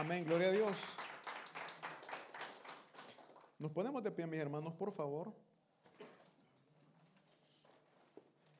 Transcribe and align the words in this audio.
Amén, 0.00 0.24
gloria 0.24 0.48
a 0.48 0.50
Dios. 0.50 0.74
Nos 3.58 3.70
ponemos 3.70 4.02
de 4.02 4.10
pie, 4.10 4.26
mis 4.26 4.40
hermanos, 4.40 4.72
por 4.72 4.92
favor. 4.92 5.30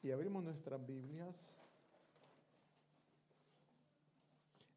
Y 0.03 0.11
abrimos 0.11 0.45
nuestras 0.45 0.85
Biblias 0.87 1.35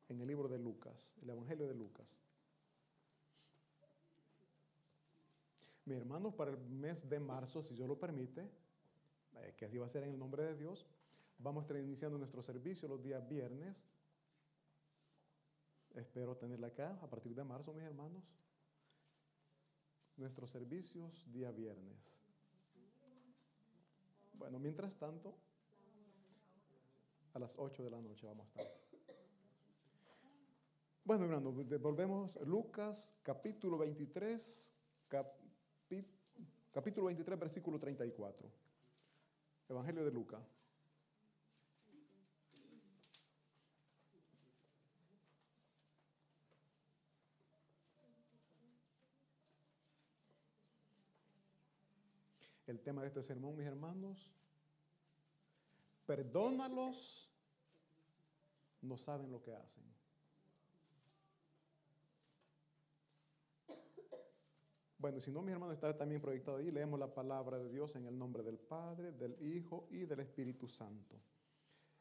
en 0.08 0.22
el 0.22 0.28
libro 0.30 0.48
de 0.48 0.58
Lucas, 0.58 1.14
el 1.22 1.32
Evangelio 1.32 1.68
de 1.68 1.74
Lucas. 1.74 2.08
Mis 5.84 5.98
hermanos, 5.98 6.34
para 6.34 6.52
el 6.52 6.58
mes 6.60 7.10
de 7.10 7.20
marzo, 7.20 7.62
si 7.62 7.74
Dios 7.74 7.90
lo 7.90 8.00
permite, 8.00 8.50
eh, 9.36 9.54
que 9.58 9.66
así 9.66 9.78
va 9.78 9.88
a 9.88 9.90
ser 9.90 10.04
en 10.04 10.12
el 10.12 10.18
nombre 10.18 10.44
de 10.44 10.56
Dios, 10.56 10.86
vamos 11.40 11.64
a 11.64 11.66
estar 11.66 11.78
iniciando 11.78 12.18
nuestro 12.18 12.42
servicio 12.42 12.88
los 12.88 13.04
días 13.04 13.28
viernes. 13.28 13.76
Espero 15.94 16.36
tenerla 16.36 16.68
acá 16.68 16.98
a 17.02 17.08
partir 17.08 17.36
de 17.36 17.44
marzo, 17.44 17.74
mis 17.74 17.84
hermanos. 17.84 18.24
Nuestros 20.18 20.50
servicios 20.50 21.32
día 21.32 21.52
viernes. 21.52 21.98
Bueno, 24.34 24.60
mientras 24.60 24.98
tanto, 24.98 25.36
a 27.34 27.40
las 27.40 27.58
8 27.58 27.84
de 27.84 27.90
la 27.92 28.02
noche 28.02 28.26
vamos 28.26 28.46
a 28.48 28.50
estar. 28.50 28.84
Bueno, 31.06 31.26
hermanos, 31.26 31.82
volvemos. 31.82 32.40
Lucas, 32.46 33.14
capítulo 33.24 33.78
23, 33.78 34.74
capítulo 36.72 37.08
23, 37.08 37.40
versículo 37.40 37.80
34. 37.80 38.50
Evangelio 39.70 40.06
de 40.06 40.12
Lucas. 40.12 40.53
El 52.66 52.80
tema 52.80 53.02
de 53.02 53.08
este 53.08 53.22
sermón, 53.22 53.58
mis 53.58 53.68
hermanos, 53.68 54.32
perdónalos, 56.06 57.30
no 58.82 58.98
saben 58.98 59.32
lo 59.32 59.42
que 59.42 59.54
hacen. 59.54 59.84
Bueno, 64.98 65.20
si 65.20 65.32
no, 65.32 65.42
mi 65.42 65.52
hermano 65.52 65.74
está 65.74 65.98
también 65.98 66.22
proyectado 66.22 66.58
ahí. 66.58 66.72
Leemos 66.72 66.98
la 66.98 67.14
palabra 67.14 67.58
de 67.58 67.70
Dios 67.70 67.94
en 67.98 68.08
el 68.08 68.18
nombre 68.18 68.42
del 68.42 68.58
Padre, 68.58 69.12
del 69.12 69.36
Hijo 69.54 69.86
y 69.92 70.06
del 70.06 70.22
Espíritu 70.22 70.70
Santo. 70.70 71.20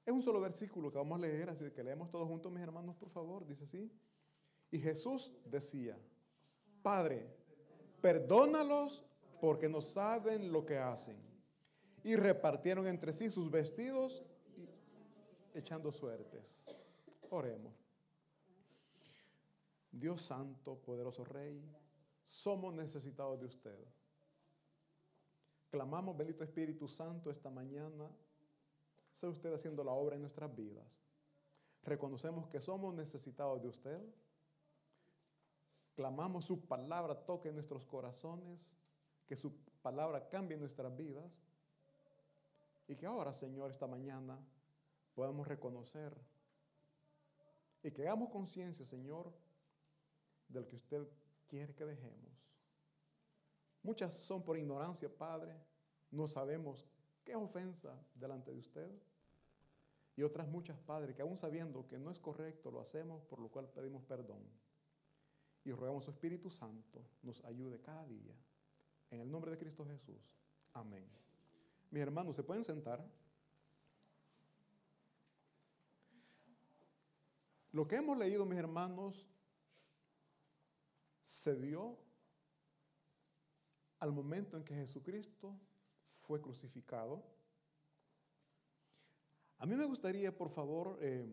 Es 0.06 0.12
un 0.12 0.22
solo 0.22 0.40
versículo 0.40 0.90
que 0.90 0.98
vamos 0.98 1.18
a 1.18 1.22
leer, 1.22 1.50
así 1.50 1.68
que 1.72 1.82
leemos 1.82 2.10
todos 2.10 2.28
juntos, 2.28 2.52
mis 2.52 2.62
hermanos, 2.62 2.94
por 2.94 3.10
favor. 3.10 3.44
Dice 3.44 3.64
así. 3.64 3.90
Y 4.70 4.78
Jesús 4.78 5.32
decía, 5.46 5.98
Padre, 6.80 7.28
perdónalos 8.00 9.04
porque 9.42 9.68
no 9.68 9.80
saben 9.80 10.52
lo 10.52 10.64
que 10.64 10.78
hacen. 10.78 11.16
Y 12.04 12.14
repartieron 12.14 12.86
entre 12.86 13.12
sí 13.12 13.28
sus 13.28 13.50
vestidos 13.50 14.22
echando 15.52 15.90
suertes. 15.90 16.62
Oremos. 17.28 17.74
Dios 19.90 20.22
Santo, 20.22 20.76
poderoso 20.76 21.24
Rey 21.24 21.60
somos 22.22 22.72
necesitados 22.72 23.40
de 23.40 23.46
usted. 23.46 23.84
Clamamos, 25.72 26.16
bendito 26.16 26.44
Espíritu 26.44 26.86
Santo, 26.86 27.28
esta 27.28 27.50
mañana. 27.50 28.08
Sea 29.10 29.28
usted 29.28 29.52
haciendo 29.52 29.82
la 29.82 29.90
obra 29.90 30.14
en 30.14 30.20
nuestras 30.20 30.54
vidas. 30.54 30.86
Reconocemos 31.82 32.46
que 32.46 32.60
somos 32.60 32.94
necesitados 32.94 33.60
de 33.60 33.66
usted. 33.66 34.00
Clamamos 35.96 36.44
su 36.44 36.64
palabra 36.64 37.16
toque 37.26 37.50
nuestros 37.50 37.84
corazones, 37.84 38.70
que 39.32 39.36
su 39.38 39.50
palabra 39.80 40.28
cambie 40.28 40.58
nuestras 40.58 40.94
vidas. 40.94 41.32
Y 42.86 42.96
que 42.96 43.06
ahora, 43.06 43.32
Señor, 43.32 43.70
esta 43.70 43.86
mañana 43.86 44.38
podamos 45.14 45.48
reconocer 45.48 46.14
y 47.82 47.90
que 47.92 48.02
hagamos 48.02 48.28
conciencia, 48.28 48.84
Señor, 48.84 49.32
del 50.48 50.66
que 50.66 50.76
usted 50.76 51.08
quiere 51.48 51.74
que 51.74 51.86
dejemos. 51.86 52.30
Muchas 53.82 54.12
son 54.12 54.42
por 54.42 54.58
ignorancia, 54.58 55.08
Padre. 55.08 55.56
No 56.10 56.28
sabemos 56.28 56.86
qué 57.24 57.34
ofensa 57.34 57.98
delante 58.14 58.50
de 58.50 58.58
usted. 58.58 58.90
Y 60.14 60.24
otras 60.24 60.46
muchas, 60.46 60.78
Padre, 60.78 61.14
que 61.14 61.22
aún 61.22 61.38
sabiendo 61.38 61.88
que 61.88 61.98
no 61.98 62.10
es 62.10 62.18
correcto, 62.18 62.70
lo 62.70 62.82
hacemos, 62.82 63.24
por 63.24 63.38
lo 63.38 63.48
cual 63.48 63.66
pedimos 63.70 64.04
perdón. 64.04 64.42
Y 65.64 65.72
rogamos 65.72 66.04
su 66.04 66.10
Espíritu 66.10 66.50
Santo 66.50 67.02
nos 67.22 67.42
ayude 67.46 67.80
cada 67.80 68.04
día. 68.04 68.34
En 69.12 69.20
el 69.20 69.30
nombre 69.30 69.50
de 69.50 69.58
Cristo 69.58 69.84
Jesús. 69.84 70.34
Amén. 70.72 71.06
Mis 71.90 72.02
hermanos, 72.02 72.34
¿se 72.34 72.42
pueden 72.42 72.64
sentar? 72.64 73.06
Lo 77.72 77.86
que 77.86 77.96
hemos 77.96 78.16
leído, 78.16 78.46
mis 78.46 78.58
hermanos, 78.58 79.28
se 81.22 81.54
dio 81.56 81.98
al 84.00 84.12
momento 84.12 84.56
en 84.56 84.64
que 84.64 84.74
Jesucristo 84.74 85.60
fue 86.22 86.40
crucificado. 86.40 87.22
A 89.58 89.66
mí 89.66 89.76
me 89.76 89.84
gustaría, 89.84 90.34
por 90.34 90.48
favor, 90.48 90.98
eh, 91.02 91.26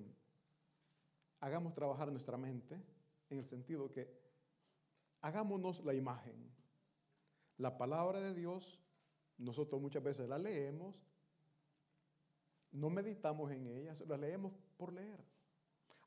hagamos 1.40 1.74
trabajar 1.74 2.12
nuestra 2.12 2.38
mente 2.38 2.76
en 3.30 3.38
el 3.38 3.46
sentido 3.46 3.90
que 3.90 4.20
hagámonos 5.22 5.82
la 5.86 5.94
imagen. 5.94 6.59
La 7.60 7.78
palabra 7.78 8.22
de 8.22 8.34
Dios, 8.34 8.82
nosotros 9.38 9.82
muchas 9.82 10.02
veces 10.02 10.30
la 10.30 10.38
leemos, 10.38 10.96
no 12.72 12.90
meditamos 12.90 13.52
en 13.52 13.68
ella, 13.68 13.94
la 14.08 14.18
leemos 14.18 14.54
por 14.78 14.94
leer. 14.94 15.20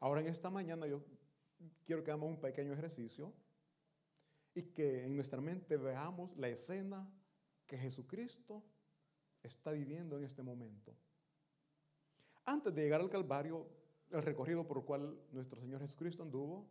Ahora 0.00 0.22
en 0.22 0.28
esta 0.28 0.48
mañana 0.48 0.86
yo 0.86 1.04
quiero 1.84 2.02
que 2.02 2.10
hagamos 2.10 2.30
un 2.30 2.40
pequeño 2.40 2.72
ejercicio 2.72 3.34
y 4.54 4.62
que 4.62 5.04
en 5.04 5.14
nuestra 5.14 5.42
mente 5.42 5.76
veamos 5.76 6.34
la 6.38 6.48
escena 6.48 7.06
que 7.66 7.76
Jesucristo 7.76 8.64
está 9.42 9.72
viviendo 9.72 10.16
en 10.16 10.24
este 10.24 10.42
momento. 10.42 10.96
Antes 12.46 12.74
de 12.74 12.82
llegar 12.82 13.02
al 13.02 13.10
Calvario, 13.10 13.68
el 14.10 14.22
recorrido 14.22 14.66
por 14.66 14.78
el 14.78 14.84
cual 14.84 15.20
nuestro 15.32 15.60
Señor 15.60 15.82
Jesucristo 15.82 16.22
anduvo, 16.22 16.66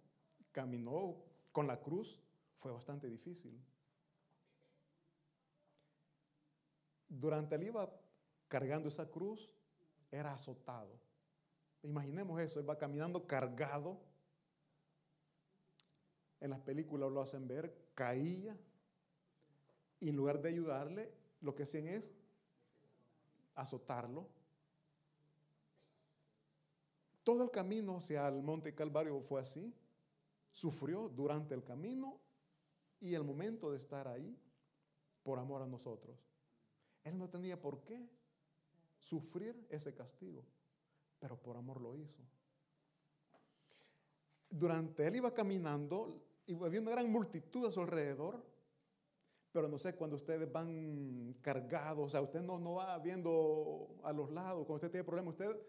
caminó 0.51 1.23
con 1.51 1.67
la 1.67 1.79
cruz, 1.79 2.19
fue 2.55 2.71
bastante 2.71 3.07
difícil. 3.07 3.63
Durante 7.13 7.55
el 7.55 7.63
iba 7.63 7.91
cargando 8.47 8.87
esa 8.87 9.05
cruz, 9.05 9.51
era 10.11 10.33
azotado. 10.33 10.97
Imaginemos 11.83 12.39
eso, 12.39 12.61
iba 12.61 12.77
caminando 12.77 13.27
cargado 13.27 13.99
en 16.39 16.49
las 16.49 16.61
películas 16.61 17.11
lo 17.11 17.21
hacen 17.21 17.47
ver, 17.47 17.75
caía 17.93 18.57
y 19.99 20.09
en 20.09 20.15
lugar 20.15 20.41
de 20.41 20.49
ayudarle, 20.49 21.13
lo 21.41 21.53
que 21.53 21.63
hacían 21.63 21.87
es 21.87 22.13
azotarlo. 23.55 24.27
Todo 27.23 27.43
el 27.43 27.51
camino 27.51 27.97
hacia 27.97 28.25
el 28.29 28.41
Monte 28.41 28.73
Calvario 28.73 29.19
fue 29.19 29.41
así. 29.41 29.75
Sufrió 30.49 31.09
durante 31.09 31.53
el 31.53 31.63
camino 31.63 32.19
y 33.01 33.13
el 33.13 33.23
momento 33.23 33.69
de 33.69 33.77
estar 33.77 34.07
ahí 34.07 34.35
por 35.23 35.37
amor 35.39 35.61
a 35.61 35.67
nosotros. 35.67 36.30
Él 37.03 37.17
no 37.17 37.29
tenía 37.29 37.59
por 37.59 37.83
qué 37.83 38.07
sufrir 38.99 39.67
ese 39.69 39.93
castigo, 39.93 40.45
pero 41.19 41.41
por 41.41 41.57
amor 41.57 41.81
lo 41.81 41.95
hizo. 41.95 42.21
Durante 44.49 45.07
él 45.07 45.15
iba 45.15 45.33
caminando, 45.33 46.21
y 46.45 46.53
había 46.53 46.81
una 46.81 46.91
gran 46.91 47.09
multitud 47.09 47.65
a 47.65 47.71
su 47.71 47.81
alrededor. 47.81 48.43
Pero 49.51 49.67
no 49.67 49.77
sé, 49.77 49.95
cuando 49.95 50.15
ustedes 50.15 50.49
van 50.49 51.35
cargados, 51.41 52.05
o 52.05 52.09
sea, 52.09 52.21
usted 52.21 52.41
no, 52.41 52.57
no 52.57 52.75
va 52.75 52.97
viendo 52.99 53.97
a 54.03 54.13
los 54.13 54.31
lados, 54.31 54.65
cuando 54.65 54.75
usted 54.75 54.91
tiene 54.91 55.03
problemas, 55.03 55.33
usted 55.33 55.59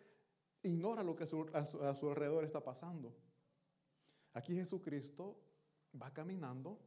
ignora 0.62 1.02
lo 1.02 1.16
que 1.16 1.24
a 1.24 1.26
su, 1.26 1.46
a 1.52 1.94
su 1.94 2.08
alrededor 2.08 2.44
está 2.44 2.62
pasando. 2.62 3.12
Aquí 4.34 4.54
Jesucristo 4.54 5.36
va 6.00 6.12
caminando, 6.12 6.78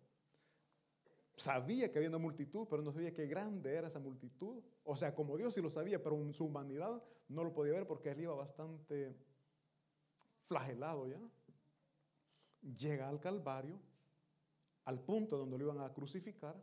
sabía 1.35 1.91
que 1.91 1.99
había 1.99 2.09
una 2.09 2.17
multitud, 2.17 2.67
pero 2.69 2.81
no 2.81 2.91
sabía 2.91 3.13
qué 3.13 3.27
grande 3.27 3.73
era 3.73 3.87
esa 3.87 3.99
multitud. 3.99 4.63
O 4.83 4.95
sea, 4.95 5.13
como 5.13 5.37
Dios 5.37 5.53
sí 5.53 5.61
lo 5.61 5.69
sabía, 5.69 6.01
pero 6.01 6.15
en 6.15 6.33
su 6.33 6.45
humanidad 6.45 7.01
no 7.27 7.43
lo 7.43 7.53
podía 7.53 7.73
ver 7.73 7.87
porque 7.87 8.11
él 8.11 8.21
iba 8.21 8.35
bastante 8.35 9.15
flagelado 10.41 11.07
ya 11.07 11.19
llega 12.73 13.07
al 13.07 13.19
Calvario, 13.19 13.79
al 14.85 14.99
punto 14.99 15.37
donde 15.37 15.57
lo 15.57 15.65
iban 15.65 15.79
a 15.81 15.93
crucificar. 15.93 16.55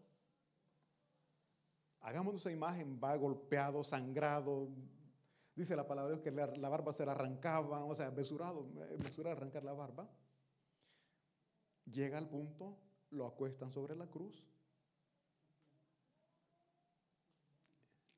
Hagamos 2.01 2.35
esa 2.35 2.51
imagen, 2.51 3.01
va 3.03 3.15
golpeado, 3.17 3.85
sangrado. 3.85 4.69
Dice 5.55 5.77
la 5.77 5.87
palabra 5.87 6.11
de 6.11 6.17
Dios 6.17 6.25
que 6.25 6.59
la, 6.59 6.69
barba 6.69 6.93
se 6.93 7.05
le 7.05 7.13
arrancaba, 7.13 7.85
o 7.85 7.95
sea, 7.95 8.11
besurado, 8.11 8.67
besurado 8.99 9.37
arrancar 9.37 9.65
la 9.65 9.73
barba. 9.73 10.09
llega 11.85 12.19
al 12.19 12.29
punto, 12.29 12.77
lo 13.11 13.27
acuestan 13.27 13.71
sobre 13.71 13.95
la 13.95 14.07
cruz, 14.07 14.45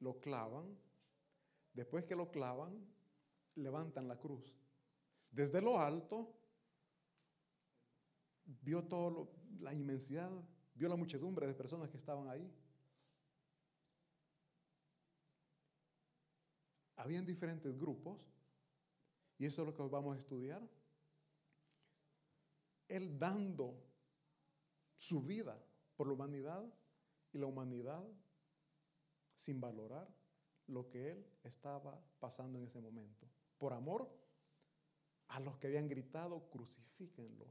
lo 0.04 0.20
clavan, 0.20 0.78
después 1.72 2.04
que 2.04 2.14
lo 2.14 2.30
clavan, 2.30 2.86
levantan 3.54 4.06
la 4.06 4.18
cruz. 4.18 4.54
Desde 5.30 5.62
lo 5.62 5.80
alto, 5.80 6.30
vio 8.44 8.84
toda 8.84 9.26
la 9.60 9.72
inmensidad, 9.72 10.30
vio 10.74 10.88
la 10.88 10.96
muchedumbre 10.96 11.46
de 11.46 11.54
personas 11.54 11.90
que 11.90 11.96
estaban 11.96 12.28
ahí. 12.28 12.52
Habían 16.96 17.24
diferentes 17.24 17.76
grupos, 17.78 18.20
y 19.38 19.46
eso 19.46 19.62
es 19.62 19.68
lo 19.68 19.74
que 19.74 19.82
vamos 19.82 20.16
a 20.16 20.20
estudiar. 20.20 20.62
Él 22.88 23.18
dando 23.18 23.82
su 24.96 25.22
vida 25.22 25.58
por 25.96 26.06
la 26.06 26.12
humanidad 26.12 26.62
y 27.32 27.38
la 27.38 27.46
humanidad 27.46 28.04
sin 29.36 29.60
valorar 29.60 30.08
lo 30.66 30.88
que 30.88 31.10
él 31.10 31.26
estaba 31.42 32.00
pasando 32.18 32.58
en 32.58 32.64
ese 32.64 32.80
momento. 32.80 33.26
Por 33.58 33.72
amor 33.72 34.10
a 35.28 35.40
los 35.40 35.56
que 35.58 35.66
habían 35.66 35.88
gritado, 35.88 36.48
crucifíquenlo. 36.50 37.46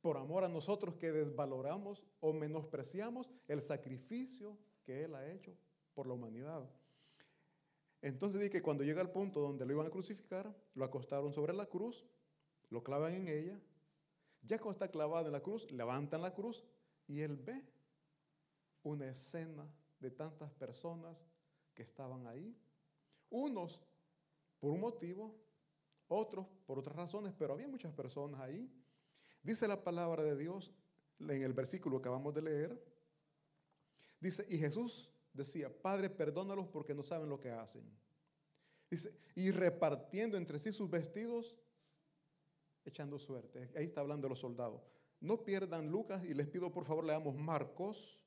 Por 0.00 0.16
amor 0.18 0.44
a 0.44 0.48
nosotros 0.48 0.96
que 0.96 1.10
desvaloramos 1.10 2.04
o 2.20 2.32
menospreciamos 2.32 3.30
el 3.48 3.62
sacrificio 3.62 4.56
que 4.84 5.04
él 5.04 5.14
ha 5.14 5.28
hecho 5.30 5.56
por 5.94 6.06
la 6.06 6.14
humanidad. 6.14 6.68
Entonces 8.02 8.40
dice 8.40 8.52
que 8.52 8.62
cuando 8.62 8.84
llega 8.84 9.00
al 9.00 9.10
punto 9.10 9.40
donde 9.40 9.66
lo 9.66 9.72
iban 9.72 9.86
a 9.86 9.90
crucificar, 9.90 10.54
lo 10.74 10.84
acostaron 10.84 11.32
sobre 11.32 11.54
la 11.54 11.66
cruz, 11.66 12.06
lo 12.68 12.84
clavan 12.84 13.14
en 13.14 13.28
ella. 13.28 13.60
Ya 14.42 14.58
cuando 14.58 14.72
está 14.72 14.88
clavado 14.88 15.26
en 15.26 15.32
la 15.32 15.40
cruz, 15.40 15.70
levantan 15.72 16.22
la 16.22 16.32
cruz 16.32 16.64
y 17.08 17.20
él 17.20 17.36
ve 17.36 17.64
una 18.84 19.08
escena 19.08 19.68
de 20.00 20.10
tantas 20.10 20.50
personas 20.52 21.24
que 21.74 21.82
estaban 21.82 22.26
ahí. 22.26 22.56
Unos 23.30 23.80
por 24.58 24.72
un 24.72 24.80
motivo, 24.80 25.34
otros 26.08 26.46
por 26.66 26.78
otras 26.78 26.96
razones, 26.96 27.34
pero 27.38 27.54
había 27.54 27.68
muchas 27.68 27.92
personas 27.92 28.40
ahí. 28.40 28.70
Dice 29.42 29.68
la 29.68 29.82
palabra 29.82 30.22
de 30.22 30.36
Dios 30.36 30.72
en 31.20 31.42
el 31.42 31.52
versículo 31.52 31.98
que 31.98 32.08
acabamos 32.08 32.34
de 32.34 32.42
leer. 32.42 32.96
Dice, 34.20 34.46
y 34.48 34.58
Jesús 34.58 35.10
decía, 35.32 35.70
Padre, 35.70 36.10
perdónalos 36.10 36.68
porque 36.68 36.94
no 36.94 37.02
saben 37.02 37.28
lo 37.28 37.38
que 37.38 37.50
hacen. 37.50 37.84
Dice, 38.90 39.12
y 39.34 39.50
repartiendo 39.50 40.36
entre 40.36 40.58
sí 40.58 40.72
sus 40.72 40.88
vestidos, 40.88 41.56
echando 42.84 43.18
suerte. 43.18 43.70
Ahí 43.76 43.86
está 43.86 44.00
hablando 44.00 44.26
de 44.26 44.30
los 44.30 44.38
soldados. 44.38 44.82
No 45.20 45.44
pierdan 45.44 45.90
Lucas 45.90 46.24
y 46.24 46.34
les 46.34 46.46
pido 46.46 46.70
por 46.70 46.84
favor 46.84 47.04
leamos 47.04 47.34
Marcos, 47.34 48.22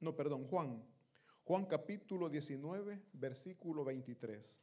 no, 0.00 0.16
perdón, 0.16 0.46
Juan. 0.48 0.84
Juan 1.44 1.66
capítulo 1.66 2.28
19, 2.28 3.02
versículo 3.14 3.84
23. 3.84 4.56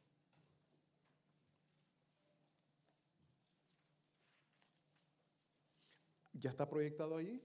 Ya 6.34 6.50
está 6.50 6.70
proyectado 6.70 7.18
ahí. 7.18 7.42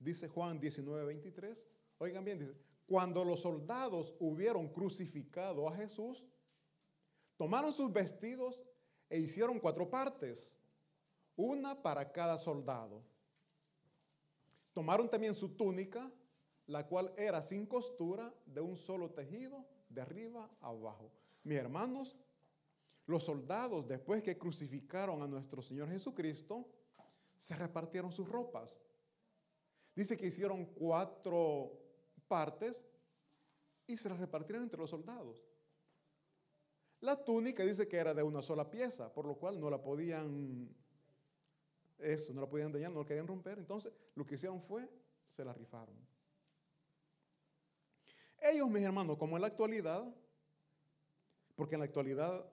Dice 0.00 0.28
Juan 0.28 0.58
19, 0.58 1.04
23. 1.04 1.64
Oigan 1.98 2.24
bien, 2.24 2.38
dice, 2.38 2.54
cuando 2.86 3.24
los 3.24 3.40
soldados 3.40 4.14
hubieron 4.18 4.68
crucificado 4.68 5.68
a 5.68 5.76
Jesús, 5.76 6.26
tomaron 7.36 7.72
sus 7.72 7.92
vestidos 7.92 8.62
e 9.08 9.18
hicieron 9.18 9.60
cuatro 9.60 9.88
partes, 9.88 10.58
una 11.36 11.80
para 11.80 12.10
cada 12.10 12.38
soldado. 12.38 13.02
Tomaron 14.72 15.08
también 15.08 15.34
su 15.34 15.56
túnica, 15.56 16.12
la 16.66 16.86
cual 16.86 17.12
era 17.16 17.42
sin 17.42 17.66
costura, 17.66 18.32
de 18.44 18.60
un 18.60 18.76
solo 18.76 19.10
tejido, 19.10 19.64
de 19.88 20.00
arriba 20.00 20.50
a 20.60 20.68
abajo. 20.68 21.12
Mis 21.44 21.58
hermanos, 21.58 22.16
los 23.06 23.22
soldados, 23.22 23.86
después 23.86 24.22
que 24.22 24.36
crucificaron 24.36 25.22
a 25.22 25.26
nuestro 25.26 25.62
Señor 25.62 25.88
Jesucristo, 25.88 26.68
se 27.36 27.54
repartieron 27.54 28.10
sus 28.10 28.28
ropas. 28.28 28.80
Dice 29.94 30.16
que 30.16 30.26
hicieron 30.26 30.64
cuatro 30.66 31.72
partes 32.26 32.84
y 33.86 33.96
se 33.96 34.08
las 34.08 34.18
repartieron 34.18 34.64
entre 34.64 34.80
los 34.80 34.90
soldados. 34.90 35.46
La 37.00 37.22
túnica 37.24 37.62
dice 37.62 37.86
que 37.86 37.96
era 37.96 38.12
de 38.12 38.22
una 38.22 38.42
sola 38.42 38.68
pieza, 38.68 39.12
por 39.12 39.26
lo 39.26 39.36
cual 39.36 39.60
no 39.60 39.70
la 39.70 39.80
podían, 39.80 40.74
eso, 41.98 42.32
no 42.32 42.40
la 42.40 42.48
podían 42.48 42.72
dañar, 42.72 42.90
no 42.90 43.00
la 43.00 43.06
querían 43.06 43.26
romper. 43.26 43.58
Entonces, 43.58 43.92
lo 44.14 44.26
que 44.26 44.34
hicieron 44.34 44.60
fue, 44.60 44.88
se 45.28 45.44
la 45.44 45.52
rifaron. 45.52 45.96
Ellos, 48.40 48.68
mis 48.70 48.82
hermanos, 48.82 49.16
como 49.18 49.36
en 49.36 49.42
la 49.42 49.48
actualidad, 49.48 50.04
porque 51.54 51.74
en 51.74 51.80
la 51.80 51.86
actualidad 51.86 52.44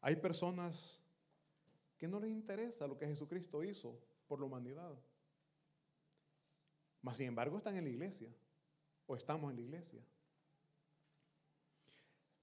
hay 0.00 0.16
personas 0.16 1.00
que 1.98 2.08
no 2.08 2.20
les 2.20 2.30
interesa 2.30 2.86
lo 2.86 2.96
que 2.96 3.06
Jesucristo 3.06 3.62
hizo 3.62 3.98
por 4.26 4.40
la 4.40 4.46
humanidad. 4.46 4.94
Mas, 7.02 7.16
sin 7.18 7.28
embargo, 7.28 7.58
están 7.58 7.76
en 7.76 7.84
la 7.84 7.90
iglesia 7.90 8.28
o 9.06 9.16
estamos 9.16 9.50
en 9.50 9.56
la 9.56 9.62
iglesia. 9.62 10.02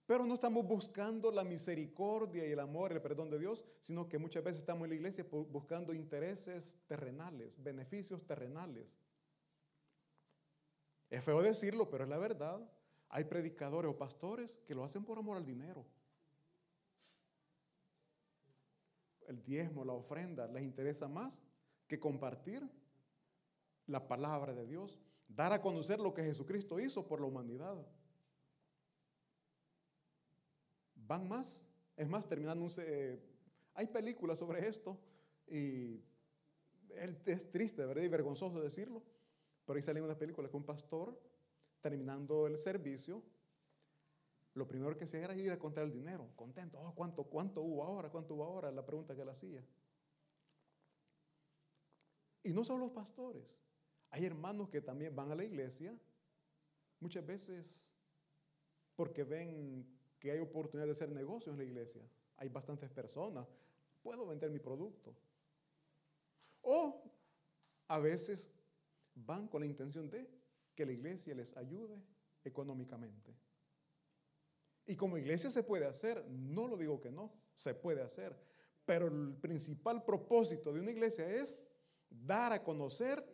Pero 0.06 0.26
no 0.26 0.36
estamos 0.36 0.66
buscando 0.66 1.32
la 1.32 1.44
misericordia 1.44 2.46
y 2.46 2.52
el 2.52 2.60
amor, 2.60 2.92
el 2.92 3.02
perdón 3.02 3.30
de 3.30 3.40
Dios, 3.40 3.64
sino 3.80 4.08
que 4.08 4.18
muchas 4.18 4.44
veces 4.44 4.60
estamos 4.60 4.84
en 4.84 4.90
la 4.90 4.96
iglesia 4.96 5.26
buscando 5.30 5.94
intereses 5.94 6.78
terrenales, 6.88 7.54
beneficios 7.64 8.26
terrenales. 8.26 8.86
Es 11.14 11.24
feo 11.24 11.44
decirlo, 11.44 11.92
pero 11.92 12.06
es 12.06 12.10
la 12.10 12.18
verdad. 12.18 12.60
Hay 13.10 13.26
predicadores 13.26 13.92
o 13.92 13.96
pastores 13.96 14.58
que 14.66 14.74
lo 14.74 14.84
hacen 14.84 15.06
por 15.06 15.20
amor 15.20 15.38
al 15.38 15.46
dinero. 15.46 15.86
El 19.28 19.44
diezmo, 19.44 19.86
la 19.86 19.94
ofrenda, 19.94 20.48
les 20.48 20.64
interesa 20.64 21.08
más 21.08 21.40
que 21.86 22.00
compartir 22.00 22.68
la 23.86 24.08
palabra 24.08 24.56
de 24.56 24.66
Dios 24.66 25.00
dar 25.28 25.54
a 25.54 25.62
conocer 25.62 26.00
lo 26.00 26.16
que 26.16 26.24
Jesucristo 26.24 26.80
hizo 26.80 27.06
por 27.06 27.22
la 27.22 27.28
humanidad. 27.28 27.78
Van 30.96 31.28
más, 31.28 31.64
es 31.96 32.10
más, 32.10 32.28
terminando, 32.28 32.68
eh, 32.80 33.22
hay 33.76 33.86
películas 33.86 34.40
sobre 34.40 34.68
esto 34.68 35.00
y 35.48 36.02
es 36.90 37.52
triste, 37.52 37.86
¿verdad? 37.86 38.02
Y 38.02 38.08
vergonzoso 38.08 38.60
decirlo, 38.60 39.04
pero 39.66 39.78
ahí 39.78 39.84
salen 39.84 40.04
unas 40.04 40.18
películas 40.18 40.52
que 40.52 40.58
un 40.58 40.66
pastor, 40.66 41.20
terminando 41.82 42.48
el 42.48 42.58
servicio, 42.58 43.24
lo 44.54 44.68
primero 44.68 44.96
que 44.96 45.06
hacía 45.06 45.24
era 45.24 45.36
ir 45.36 45.52
a 45.52 45.60
contar 45.60 45.84
el 45.84 45.92
dinero, 45.92 46.30
contento, 46.36 46.80
oh, 46.80 46.94
¿cuánto, 46.94 47.24
¿cuánto 47.24 47.62
hubo 47.62 47.84
ahora? 47.84 48.10
¿Cuánto 48.10 48.36
hubo 48.36 48.44
ahora? 48.44 48.72
La 48.72 48.86
pregunta 48.86 49.16
que 49.16 49.22
él 49.22 49.30
hacía. 49.30 49.66
Y 52.44 52.52
no 52.52 52.64
solo 52.64 52.86
los 52.86 52.92
pastores, 52.92 53.58
hay 54.12 54.26
hermanos 54.26 54.70
que 54.70 54.82
también 54.82 55.16
van 55.16 55.32
a 55.32 55.36
la 55.36 55.44
iglesia, 55.44 55.98
muchas 57.00 57.26
veces 57.26 57.82
porque 58.96 59.24
ven 59.24 59.88
que 60.20 60.32
hay 60.32 60.40
oportunidad 60.40 60.86
de 60.86 60.92
hacer 60.92 61.10
negocios 61.10 61.54
en 61.54 61.58
la 61.58 61.64
iglesia. 61.64 62.02
Hay 62.38 62.50
bastantes 62.50 62.90
personas, 62.90 63.48
puedo 64.02 64.28
vender 64.28 64.52
mi 64.52 64.60
producto. 64.60 65.16
O 66.62 67.04
a 67.88 68.00
veces 68.00 68.52
van 69.16 69.48
con 69.48 69.62
la 69.62 69.68
intención 69.68 70.10
de 70.10 70.30
que 70.76 70.86
la 70.86 70.92
iglesia 70.92 71.36
les 71.36 71.56
ayude 71.56 72.02
económicamente. 72.44 73.36
Y 74.86 74.96
como 74.96 75.18
iglesia 75.18 75.50
se 75.50 75.64
puede 75.64 75.86
hacer, 75.86 76.26
no 76.30 76.68
lo 76.68 76.78
digo 76.78 77.00
que 77.00 77.12
no, 77.12 77.32
se 77.56 77.74
puede 77.74 78.02
hacer. 78.02 78.38
Pero 78.86 79.08
el 79.08 79.34
principal 79.36 80.04
propósito 80.04 80.74
de 80.74 80.82
una 80.82 80.92
iglesia 80.92 81.30
es 81.30 81.60
dar 82.10 82.52
a 82.52 82.64
conocer 82.64 83.26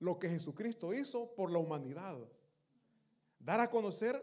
lo 0.00 0.18
que 0.18 0.28
Jesucristo 0.28 0.92
hizo 0.92 1.32
por 1.34 1.50
la 1.52 1.58
humanidad. 1.58 2.18
Dar 3.38 3.60
a 3.60 3.70
conocer 3.70 4.20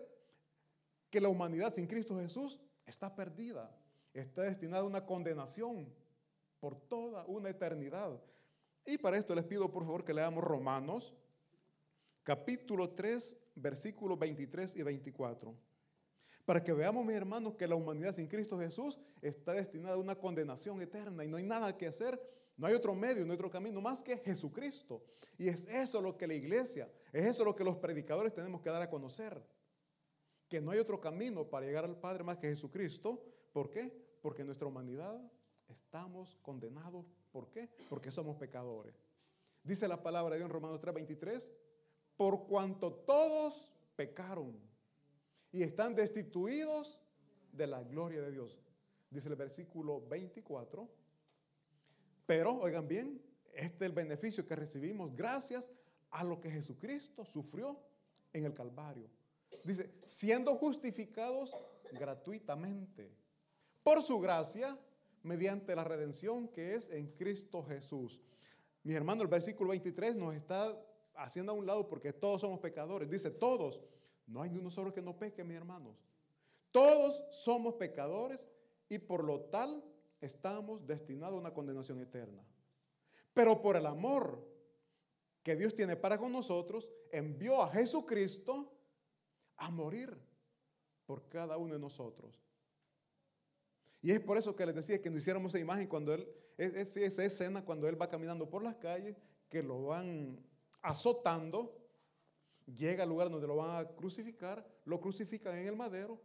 que 1.09 1.21
la 1.21 1.29
humanidad 1.29 1.73
sin 1.73 1.87
Cristo 1.87 2.17
Jesús 2.17 2.59
está 2.85 3.15
perdida, 3.15 3.73
está 4.13 4.41
destinada 4.43 4.83
a 4.83 4.87
una 4.87 5.05
condenación 5.05 5.93
por 6.59 6.75
toda 6.75 7.25
una 7.25 7.49
eternidad. 7.49 8.21
Y 8.87 8.97
para 8.97 9.17
esto 9.17 9.35
les 9.35 9.45
pido 9.45 9.71
por 9.71 9.83
favor 9.83 10.03
que 10.03 10.13
leamos 10.13 10.43
Romanos 10.43 11.13
capítulo 12.23 12.89
3, 12.89 13.37
versículos 13.55 14.17
23 14.17 14.75
y 14.77 14.81
24. 14.81 15.55
Para 16.43 16.63
que 16.63 16.73
veamos, 16.73 17.05
mis 17.05 17.15
hermanos, 17.15 17.53
que 17.55 17.67
la 17.67 17.75
humanidad 17.75 18.15
sin 18.15 18.27
Cristo 18.27 18.57
Jesús 18.57 18.97
está 19.21 19.53
destinada 19.53 19.95
a 19.95 19.99
una 19.99 20.15
condenación 20.15 20.81
eterna 20.81 21.23
y 21.23 21.27
no 21.27 21.37
hay 21.37 21.43
nada 21.43 21.77
que 21.77 21.87
hacer 21.87 22.19
no 22.57 22.65
hay 22.65 22.73
otro 22.73 22.95
medio, 22.95 23.23
no 23.23 23.31
hay 23.31 23.35
otro 23.35 23.51
camino 23.51 23.79
más 23.79 24.01
que 24.01 24.17
Jesucristo. 24.17 25.03
Y 25.37 25.47
es 25.47 25.65
eso 25.65 26.01
lo 26.01 26.17
que 26.17 26.25
la 26.25 26.33
iglesia, 26.33 26.91
es 27.13 27.25
eso 27.25 27.45
lo 27.45 27.55
que 27.55 27.63
los 27.63 27.77
predicadores 27.77 28.33
tenemos 28.33 28.61
que 28.61 28.71
dar 28.71 28.81
a 28.81 28.89
conocer. 28.89 29.45
Que 30.49 30.59
no 30.59 30.71
hay 30.71 30.79
otro 30.79 30.99
camino 30.99 31.47
para 31.47 31.67
llegar 31.67 31.85
al 31.85 31.99
Padre 31.99 32.23
más 32.23 32.37
que 32.37 32.47
Jesucristo. 32.47 33.23
¿Por 33.53 33.69
qué? 33.69 33.93
Porque 34.21 34.41
en 34.41 34.47
nuestra 34.47 34.67
humanidad 34.67 35.21
estamos 35.67 36.35
condenados. 36.41 37.05
¿Por 37.37 37.51
qué? 37.51 37.69
Porque 37.87 38.09
somos 38.09 38.35
pecadores. 38.35 38.95
Dice 39.63 39.87
la 39.87 40.01
palabra 40.01 40.33
de 40.33 40.39
Dios 40.39 40.47
en 40.47 40.53
Romanos 40.53 40.81
3:23, 40.81 41.51
por 42.15 42.47
cuanto 42.47 42.91
todos 42.91 43.75
pecaron 43.95 44.59
y 45.51 45.61
están 45.61 45.93
destituidos 45.93 46.99
de 47.51 47.67
la 47.67 47.83
gloria 47.83 48.21
de 48.21 48.31
Dios. 48.31 48.57
Dice 49.11 49.29
el 49.29 49.35
versículo 49.35 50.01
24. 50.07 50.89
Pero, 52.25 52.55
oigan 52.55 52.87
bien, 52.87 53.21
este 53.53 53.85
es 53.85 53.89
el 53.91 53.91
beneficio 53.91 54.47
que 54.47 54.55
recibimos 54.55 55.15
gracias 55.15 55.71
a 56.09 56.23
lo 56.23 56.41
que 56.41 56.49
Jesucristo 56.49 57.23
sufrió 57.23 57.79
en 58.33 58.45
el 58.45 58.55
Calvario. 58.55 59.11
Dice, 59.63 59.93
siendo 60.07 60.55
justificados 60.55 61.51
gratuitamente 61.91 63.11
por 63.83 64.01
su 64.01 64.19
gracia 64.19 64.75
mediante 65.27 65.75
la 65.75 65.83
redención 65.83 66.47
que 66.47 66.75
es 66.75 66.89
en 66.89 67.07
Cristo 67.11 67.63
Jesús. 67.63 68.21
Mi 68.83 68.93
hermano, 68.93 69.21
el 69.21 69.27
versículo 69.27 69.71
23 69.71 70.15
nos 70.15 70.33
está 70.33 70.75
haciendo 71.15 71.51
a 71.51 71.55
un 71.55 71.65
lado 71.65 71.87
porque 71.87 72.13
todos 72.13 72.41
somos 72.41 72.59
pecadores. 72.59 73.09
Dice, 73.09 73.29
todos. 73.31 73.81
No 74.25 74.41
hay 74.41 74.49
ni 74.49 74.57
uno 74.57 74.69
solo 74.69 74.93
que 74.93 75.01
no 75.01 75.17
peque, 75.17 75.43
mis 75.43 75.57
hermanos. 75.57 75.97
Todos 76.71 77.23
somos 77.31 77.75
pecadores 77.75 78.39
y 78.89 78.99
por 78.99 79.23
lo 79.23 79.41
tal 79.41 79.83
estamos 80.21 80.85
destinados 80.85 81.35
a 81.35 81.39
una 81.39 81.53
condenación 81.53 81.99
eterna. 81.99 82.43
Pero 83.33 83.61
por 83.61 83.75
el 83.75 83.85
amor 83.85 84.45
que 85.43 85.55
Dios 85.55 85.75
tiene 85.75 85.95
para 85.95 86.17
con 86.17 86.31
nosotros, 86.31 86.89
envió 87.11 87.61
a 87.61 87.69
Jesucristo 87.69 88.73
a 89.57 89.69
morir 89.69 90.17
por 91.05 91.27
cada 91.29 91.57
uno 91.57 91.73
de 91.73 91.79
nosotros. 91.79 92.46
Y 94.07 94.11
es 94.11 94.21
por 94.21 94.37
eso 94.37 94.55
que 94.55 94.65
les 94.65 94.73
decía 94.73 95.01
que 95.01 95.09
nos 95.09 95.19
hiciéramos 95.19 95.53
esa 95.53 95.59
imagen 95.59 95.85
cuando 95.85 96.13
él, 96.13 96.25
esa 96.57 97.25
escena 97.25 97.65
cuando 97.65 97.89
él 97.89 98.01
va 98.01 98.09
caminando 98.09 98.49
por 98.49 98.63
las 98.63 98.77
calles, 98.77 99.17
que 99.49 99.61
lo 99.61 99.87
van 99.87 100.39
azotando, 100.81 101.77
llega 102.65 103.03
al 103.03 103.09
lugar 103.09 103.29
donde 103.29 103.45
lo 103.47 103.57
van 103.57 103.75
a 103.75 103.85
crucificar, 103.85 104.65
lo 104.85 105.01
crucifican 105.01 105.57
en 105.57 105.67
el 105.67 105.75
madero, 105.75 106.21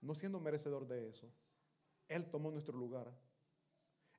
no 0.00 0.14
siendo 0.14 0.38
merecedor 0.38 0.86
de 0.86 1.08
eso. 1.08 1.28
Él 2.06 2.30
tomó 2.30 2.52
nuestro 2.52 2.78
lugar. 2.78 3.12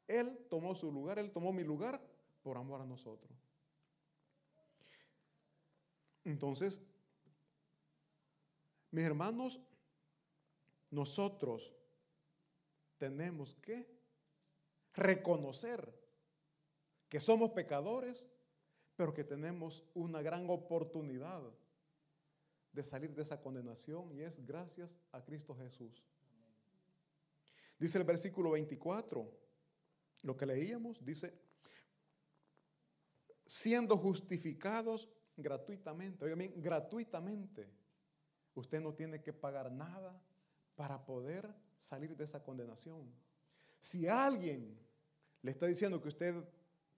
Él 0.05 0.37
tomó 0.49 0.75
su 0.75 0.91
lugar, 0.91 1.17
Él 1.17 1.31
tomó 1.31 1.53
mi 1.53 1.63
lugar 1.63 2.05
por 2.41 2.57
amor 2.57 2.81
a 2.81 2.85
nosotros. 2.85 3.31
Entonces, 6.25 6.81
mis 8.91 9.05
hermanos, 9.05 9.61
nosotros 10.93 11.73
tenemos 12.99 13.55
que 13.55 13.87
reconocer 14.93 15.91
que 17.09 17.19
somos 17.19 17.51
pecadores, 17.51 18.23
pero 18.95 19.11
que 19.11 19.23
tenemos 19.23 19.83
una 19.95 20.21
gran 20.21 20.47
oportunidad 20.49 21.41
de 22.71 22.83
salir 22.83 23.13
de 23.15 23.23
esa 23.23 23.41
condenación 23.41 24.11
y 24.13 24.21
es 24.21 24.45
gracias 24.45 24.95
a 25.11 25.23
Cristo 25.23 25.55
Jesús. 25.55 26.03
Dice 27.79 27.97
el 27.97 28.03
versículo 28.03 28.51
24, 28.51 29.27
lo 30.21 30.37
que 30.37 30.45
leíamos, 30.45 31.03
dice, 31.03 31.33
siendo 33.47 33.97
justificados 33.97 35.09
gratuitamente, 35.35 36.23
oigan 36.23 36.53
gratuitamente, 36.61 37.67
usted 38.53 38.79
no 38.79 38.93
tiene 38.93 39.23
que 39.23 39.33
pagar 39.33 39.71
nada 39.71 40.21
para 40.75 41.03
poder 41.05 41.53
salir 41.77 42.15
de 42.15 42.23
esa 42.23 42.43
condenación. 42.43 43.11
Si 43.79 44.07
alguien 44.07 44.77
le 45.41 45.51
está 45.51 45.65
diciendo 45.67 46.01
que 46.01 46.07
usted 46.07 46.43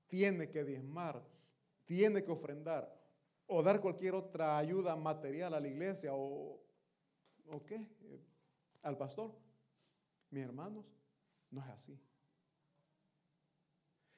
tiene 0.07 0.49
que 0.49 0.63
diezmar, 0.63 1.21
tiene 1.85 2.23
que 2.23 2.31
ofrendar 2.31 2.95
o 3.47 3.61
dar 3.61 3.81
cualquier 3.81 4.15
otra 4.15 4.57
ayuda 4.57 4.95
material 4.95 5.53
a 5.53 5.59
la 5.59 5.67
iglesia 5.67 6.11
o, 6.13 6.61
qué, 7.65 7.87
al 8.83 8.97
pastor, 8.97 9.33
mis 10.29 10.43
hermanos, 10.43 10.85
no 11.51 11.61
es 11.61 11.67
así. 11.67 11.99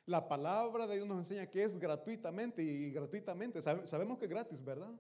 La 0.05 0.27
palabra 0.27 0.87
de 0.87 0.95
Dios 0.95 1.07
nos 1.07 1.17
enseña 1.17 1.47
que 1.47 1.63
es 1.63 1.77
gratuitamente 1.77 2.63
y 2.63 2.91
gratuitamente. 2.91 3.61
Sabemos 3.61 4.17
que 4.17 4.25
es 4.25 4.31
gratis, 4.31 4.63
¿verdad? 4.63 4.93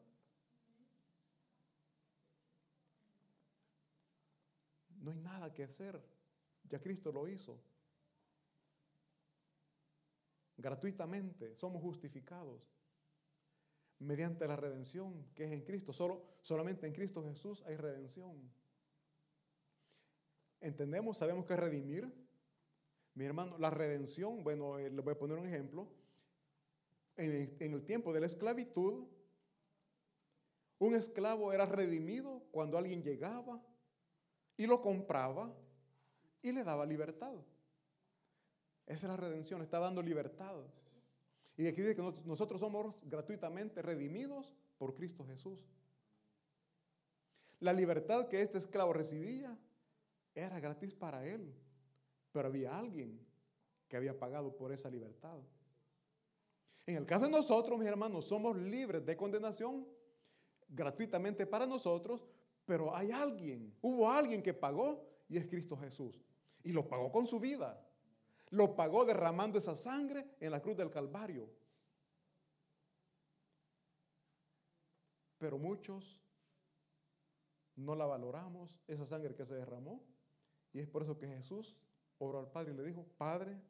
No 5.07 5.13
hay 5.13 5.19
nada 5.19 5.53
que 5.53 5.63
hacer. 5.63 5.97
Ya 6.69 6.81
Cristo 6.81 7.13
lo 7.13 7.29
hizo. 7.29 7.57
Gratuitamente 10.57 11.55
somos 11.55 11.81
justificados 11.81 12.61
mediante 13.99 14.45
la 14.45 14.57
redención 14.57 15.29
que 15.33 15.45
es 15.45 15.51
en 15.53 15.61
Cristo. 15.61 15.93
Solo, 15.93 16.39
solamente 16.41 16.87
en 16.87 16.91
Cristo 16.91 17.23
Jesús 17.23 17.63
hay 17.65 17.77
redención. 17.77 18.51
Entendemos, 20.59 21.17
sabemos 21.17 21.45
que 21.45 21.55
redimir. 21.55 22.13
Mi 23.13 23.23
hermano, 23.23 23.57
la 23.59 23.69
redención, 23.69 24.43
bueno, 24.43 24.77
eh, 24.77 24.89
le 24.89 25.01
voy 25.01 25.13
a 25.13 25.17
poner 25.17 25.37
un 25.37 25.47
ejemplo. 25.47 25.87
En 27.15 27.55
en 27.61 27.73
el 27.73 27.85
tiempo 27.85 28.11
de 28.11 28.19
la 28.19 28.25
esclavitud, 28.25 29.07
un 30.79 30.95
esclavo 30.95 31.53
era 31.53 31.65
redimido 31.65 32.43
cuando 32.51 32.77
alguien 32.77 33.01
llegaba 33.01 33.63
y 34.57 34.65
lo 34.65 34.81
compraba 34.81 35.53
y 36.41 36.51
le 36.51 36.63
daba 36.63 36.85
libertad. 36.85 37.33
Esa 38.85 39.05
es 39.07 39.11
la 39.11 39.17
redención, 39.17 39.61
está 39.61 39.79
dando 39.79 40.01
libertad. 40.01 40.55
Y 41.57 41.67
aquí 41.67 41.81
dice 41.81 41.95
que 41.95 42.01
nosotros 42.25 42.59
somos 42.59 42.95
gratuitamente 43.03 43.81
redimidos 43.81 44.53
por 44.77 44.95
Cristo 44.95 45.25
Jesús. 45.25 45.65
La 47.59 47.73
libertad 47.73 48.27
que 48.27 48.41
este 48.41 48.59
esclavo 48.59 48.93
recibía 48.93 49.57
era 50.35 50.59
gratis 50.59 50.93
para 50.93 51.25
él, 51.25 51.53
pero 52.31 52.47
había 52.47 52.77
alguien 52.77 53.19
que 53.87 53.97
había 53.97 54.17
pagado 54.17 54.55
por 54.55 54.71
esa 54.71 54.89
libertad. 54.89 55.39
En 56.85 56.95
el 56.95 57.05
caso 57.05 57.25
de 57.25 57.31
nosotros, 57.31 57.79
mis 57.79 57.87
hermanos, 57.87 58.25
somos 58.25 58.55
libres 58.55 59.05
de 59.05 59.17
condenación 59.17 59.87
gratuitamente 60.69 61.45
para 61.45 61.65
nosotros, 61.65 62.25
pero 62.67 62.93
hay 62.93 63.11
alguien, 63.11 63.73
hubo 63.81 64.11
alguien 64.11 64.43
que 64.43 64.53
pagó 64.53 65.09
y 65.29 65.37
es 65.37 65.47
Cristo 65.47 65.77
Jesús. 65.77 66.21
Y 66.63 66.73
lo 66.73 66.87
pagó 66.87 67.09
con 67.13 67.25
su 67.25 67.39
vida. 67.39 67.81
Lo 68.49 68.75
pagó 68.75 69.05
derramando 69.05 69.57
esa 69.57 69.73
sangre 69.73 70.35
en 70.41 70.51
la 70.51 70.61
cruz 70.61 70.75
del 70.75 70.91
Calvario. 70.91 71.49
Pero 75.37 75.57
muchos 75.57 76.21
no 77.77 77.95
la 77.95 78.05
valoramos, 78.05 78.77
esa 78.85 79.05
sangre 79.05 79.33
que 79.33 79.45
se 79.45 79.55
derramó. 79.55 80.03
Y 80.73 80.79
es 80.79 80.87
por 80.89 81.03
eso 81.03 81.17
que 81.17 81.27
Jesús 81.27 81.77
oró 82.17 82.39
al 82.39 82.51
Padre 82.51 82.73
y 82.73 82.75
le 82.75 82.83
dijo, 82.83 83.05
Padre, 83.17 83.61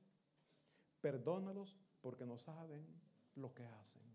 perdónalos 1.02 1.78
porque 2.02 2.26
no 2.26 2.40
saben 2.40 2.84
lo 3.36 3.54
que 3.54 3.64
hacen. 3.64 4.07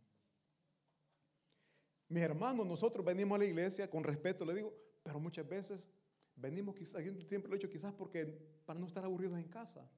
Mi 2.13 2.21
hermano, 2.21 2.63
nosotros 2.63 3.03
venimos 3.07 3.37
a 3.37 3.39
la 3.39 3.47
iglesia, 3.47 3.89
con 3.89 4.05
respeto 4.05 4.45
le 4.45 4.55
digo, 4.55 4.75
pero 5.03 5.19
muchas 5.19 5.49
veces 5.49 5.89
venimos 6.37 6.75
quizás, 6.75 7.03
siempre 7.03 7.49
lo 7.49 7.55
he 7.55 7.59
dicho, 7.59 7.71
quizás 7.71 7.95
porque 7.95 8.27
para 8.67 8.79
no 8.79 8.87
estar 8.87 9.03
aburridos 9.03 9.39
en 9.39 9.49
casa. 9.49 9.89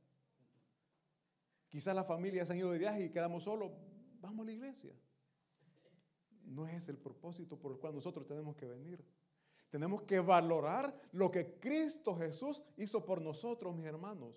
Quizás 1.69 1.93
las 1.93 2.06
familias 2.06 2.49
han 2.50 2.58
ido 2.58 2.71
de 2.71 2.78
viaje 2.78 3.06
y 3.06 3.10
quedamos 3.10 3.43
solos, 3.43 3.73
vamos 4.21 4.45
a 4.45 4.47
la 4.47 4.52
iglesia. 4.52 4.93
No 6.45 6.69
es 6.69 6.88
el 6.88 6.99
propósito 6.99 7.58
por 7.58 7.73
el 7.73 7.78
cual 7.78 7.97
nosotros 7.97 8.28
tenemos 8.28 8.54
que 8.54 8.67
venir. 8.67 9.04
Tenemos 9.69 10.02
que 10.02 10.21
valorar 10.21 10.97
lo 11.10 11.32
que 11.32 11.58
Cristo 11.58 12.15
Jesús 12.15 12.62
hizo 12.76 13.04
por 13.04 13.21
nosotros, 13.21 13.75
mis 13.75 13.86
hermanos. 13.86 14.36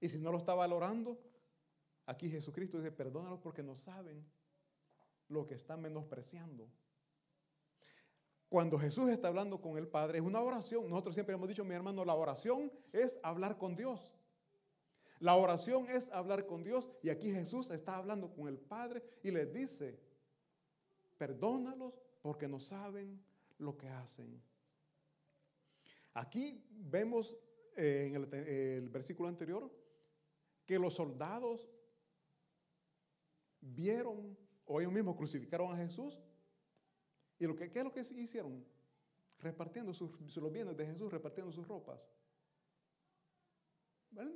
Y 0.00 0.08
si 0.08 0.18
no 0.18 0.32
lo 0.32 0.38
está 0.38 0.52
valorando, 0.52 1.16
aquí 2.06 2.28
Jesucristo 2.28 2.78
dice, 2.78 2.90
perdónalos 2.90 3.38
porque 3.38 3.62
no 3.62 3.76
saben 3.76 4.26
lo 5.32 5.46
que 5.46 5.54
están 5.54 5.80
menospreciando. 5.80 6.68
Cuando 8.48 8.78
Jesús 8.78 9.08
está 9.10 9.28
hablando 9.28 9.60
con 9.60 9.78
el 9.78 9.88
Padre, 9.88 10.18
es 10.18 10.24
una 10.24 10.42
oración. 10.42 10.88
Nosotros 10.88 11.14
siempre 11.14 11.34
hemos 11.34 11.48
dicho, 11.48 11.64
mi 11.64 11.74
hermano, 11.74 12.04
la 12.04 12.14
oración 12.14 12.70
es 12.92 13.18
hablar 13.22 13.56
con 13.56 13.74
Dios. 13.74 14.12
La 15.20 15.36
oración 15.36 15.88
es 15.88 16.10
hablar 16.10 16.46
con 16.46 16.62
Dios 16.62 16.90
y 17.02 17.08
aquí 17.08 17.32
Jesús 17.32 17.70
está 17.70 17.96
hablando 17.96 18.34
con 18.34 18.48
el 18.48 18.58
Padre 18.58 19.02
y 19.22 19.30
les 19.30 19.52
dice, 19.52 19.98
perdónalos 21.16 21.94
porque 22.20 22.48
no 22.48 22.58
saben 22.58 23.24
lo 23.58 23.78
que 23.78 23.88
hacen. 23.88 24.42
Aquí 26.12 26.62
vemos 26.70 27.36
eh, 27.76 28.08
en 28.08 28.16
el, 28.16 28.34
el 28.34 28.88
versículo 28.88 29.28
anterior 29.28 29.70
que 30.66 30.78
los 30.78 30.94
soldados 30.94 31.70
vieron 33.60 34.36
o 34.66 34.80
ellos 34.80 34.92
mismos 34.92 35.16
crucificaron 35.16 35.72
a 35.72 35.76
Jesús. 35.76 36.20
¿Y 37.38 37.46
lo 37.46 37.56
que, 37.56 37.70
qué 37.70 37.80
es 37.80 37.84
lo 37.84 37.92
que 37.92 38.00
hicieron? 38.00 38.64
Repartiendo 39.38 39.92
sus, 39.92 40.36
los 40.36 40.52
bienes 40.52 40.76
de 40.76 40.86
Jesús, 40.86 41.10
repartiendo 41.10 41.52
sus 41.52 41.66
ropas. 41.66 42.00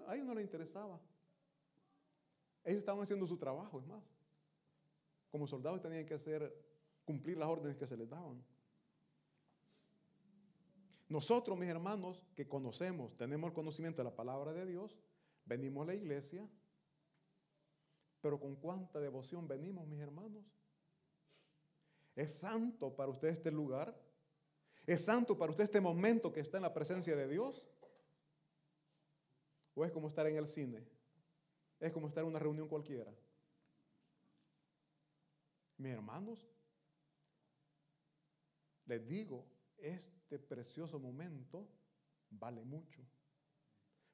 a 0.07 0.15
ellos 0.15 0.27
no 0.27 0.35
les 0.35 0.45
interesaba. 0.45 1.01
Ellos 2.65 2.81
estaban 2.81 3.03
haciendo 3.03 3.27
su 3.27 3.37
trabajo, 3.37 3.79
es 3.79 3.87
más. 3.87 4.03
Como 5.31 5.47
soldados 5.47 5.81
tenían 5.81 6.05
que 6.05 6.15
hacer, 6.15 6.53
cumplir 7.05 7.37
las 7.37 7.49
órdenes 7.49 7.77
que 7.77 7.87
se 7.87 7.97
les 7.97 8.09
daban. 8.09 8.43
Nosotros, 11.09 11.57
mis 11.57 11.69
hermanos, 11.69 12.27
que 12.35 12.49
conocemos, 12.49 13.17
tenemos 13.17 13.49
el 13.49 13.55
conocimiento 13.55 13.99
de 13.99 14.05
la 14.05 14.17
palabra 14.17 14.53
de 14.53 14.67
Dios, 14.67 14.99
venimos 15.45 15.85
a 15.85 15.87
la 15.87 15.95
iglesia, 15.95 16.49
pero 18.21 18.41
con 18.41 18.57
cuánta 18.57 19.01
devoción 19.01 19.47
venimos, 19.47 19.87
mis 19.87 20.01
hermanos. 20.01 20.45
¿Es 22.15 22.39
santo 22.39 22.95
para 22.95 23.11
usted 23.11 23.29
este 23.29 23.51
lugar? 23.51 23.95
¿Es 24.87 25.05
santo 25.05 25.37
para 25.37 25.51
usted 25.51 25.65
este 25.65 25.81
momento 25.81 26.33
que 26.33 26.41
está 26.41 26.57
en 26.59 26.63
la 26.63 26.73
presencia 26.73 27.15
de 27.15 27.29
Dios? 27.29 27.69
¿O 29.75 29.85
es 29.85 29.93
como 29.93 30.09
estar 30.09 30.27
en 30.27 30.37
el 30.37 30.47
cine? 30.47 30.87
¿Es 31.79 31.93
como 31.93 32.09
estar 32.09 32.23
en 32.23 32.31
una 32.31 32.39
reunión 32.39 32.69
cualquiera? 32.69 33.13
Mis 35.77 35.93
hermanos, 35.93 36.49
les 38.87 39.07
digo, 39.07 39.47
este 39.77 40.39
precioso 40.39 40.99
momento 40.99 41.69
vale 42.31 42.65
mucho. 42.65 43.03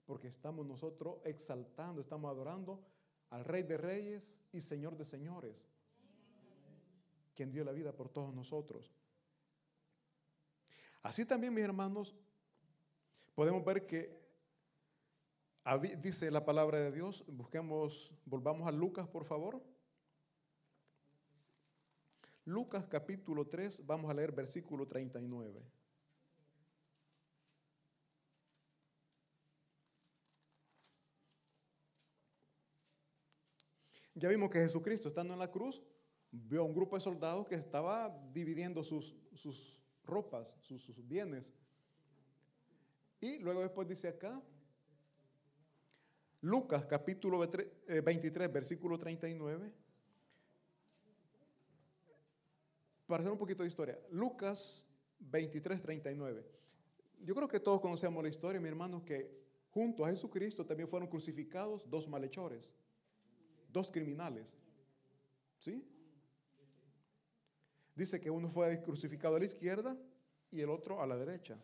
Porque 0.04 0.26
estamos 0.28 0.66
nosotros 0.66 1.20
exaltando, 1.24 2.00
estamos 2.00 2.30
adorando 2.30 2.84
al 3.32 3.46
Rey 3.46 3.62
de 3.62 3.78
Reyes 3.78 4.42
y 4.52 4.60
Señor 4.60 4.94
de 4.98 5.06
Señores, 5.06 5.56
quien 7.34 7.50
dio 7.50 7.64
la 7.64 7.72
vida 7.72 7.92
por 7.96 8.10
todos 8.10 8.34
nosotros. 8.34 8.94
Así 11.02 11.24
también, 11.24 11.54
mis 11.54 11.64
hermanos, 11.64 12.14
podemos 13.34 13.64
ver 13.64 13.86
que 13.86 14.20
dice 16.02 16.30
la 16.30 16.44
palabra 16.44 16.78
de 16.78 16.92
Dios, 16.92 17.24
busquemos, 17.26 18.12
volvamos 18.26 18.68
a 18.68 18.70
Lucas, 18.70 19.08
por 19.08 19.24
favor. 19.24 19.62
Lucas 22.44 22.84
capítulo 22.84 23.46
3, 23.48 23.86
vamos 23.86 24.10
a 24.10 24.14
leer 24.14 24.32
versículo 24.32 24.86
39. 24.86 25.62
Ya 34.14 34.28
vimos 34.28 34.50
que 34.50 34.58
Jesucristo, 34.60 35.08
estando 35.08 35.32
en 35.32 35.38
la 35.38 35.50
cruz, 35.50 35.82
vio 36.30 36.60
a 36.60 36.64
un 36.64 36.74
grupo 36.74 36.96
de 36.96 37.02
soldados 37.02 37.46
que 37.46 37.54
estaba 37.54 38.14
dividiendo 38.32 38.84
sus, 38.84 39.16
sus 39.34 39.80
ropas, 40.04 40.54
sus, 40.60 40.82
sus, 40.82 41.06
bienes. 41.06 41.54
Y 43.20 43.38
luego 43.38 43.62
después 43.62 43.88
dice 43.88 44.08
acá, 44.08 44.40
Lucas 46.42 46.84
capítulo 46.84 47.38
23, 47.38 47.68
eh, 47.88 48.48
versículo 48.48 48.98
39. 48.98 49.72
Para 53.06 53.20
hacer 53.20 53.32
un 53.32 53.38
poquito 53.38 53.62
de 53.62 53.68
historia, 53.68 53.98
Lucas 54.10 54.84
23, 55.20 55.80
39. 55.80 56.44
Yo 57.20 57.34
creo 57.34 57.48
que 57.48 57.60
todos 57.60 57.80
conocemos 57.80 58.22
la 58.22 58.28
historia, 58.28 58.60
mi 58.60 58.68
hermano, 58.68 59.04
que 59.04 59.40
junto 59.70 60.04
a 60.04 60.10
Jesucristo 60.10 60.66
también 60.66 60.88
fueron 60.88 61.08
crucificados 61.08 61.88
dos 61.88 62.08
malhechores 62.08 62.68
dos 63.72 63.90
criminales. 63.90 64.56
¿Sí? 65.58 65.84
Dice 67.94 68.20
que 68.20 68.30
uno 68.30 68.48
fue 68.48 68.82
crucificado 68.82 69.36
a 69.36 69.38
la 69.38 69.44
izquierda 69.44 69.96
y 70.50 70.60
el 70.60 70.70
otro 70.70 71.00
a 71.00 71.06
la 71.06 71.16
derecha. 71.16 71.58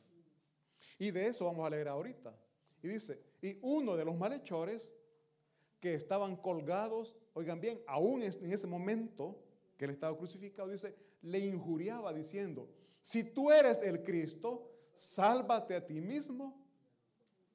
Y 0.98 1.10
de 1.10 1.28
eso 1.28 1.46
vamos 1.46 1.66
a 1.66 1.70
leer 1.70 1.88
ahorita. 1.88 2.34
Y 2.82 2.88
dice, 2.88 3.20
y 3.42 3.58
uno 3.62 3.96
de 3.96 4.04
los 4.04 4.16
malhechores 4.16 4.92
que 5.80 5.94
estaban 5.94 6.36
colgados, 6.36 7.16
oigan 7.34 7.60
bien, 7.60 7.80
aún 7.86 8.22
en 8.22 8.52
ese 8.52 8.66
momento 8.66 9.42
que 9.76 9.84
él 9.84 9.92
estaba 9.92 10.16
crucificado, 10.16 10.68
dice, 10.68 10.94
le 11.22 11.38
injuriaba 11.38 12.12
diciendo, 12.12 12.68
si 13.00 13.24
tú 13.24 13.50
eres 13.50 13.80
el 13.82 14.02
Cristo, 14.02 14.70
sálvate 14.94 15.74
a 15.74 15.86
ti 15.86 16.00
mismo 16.00 16.60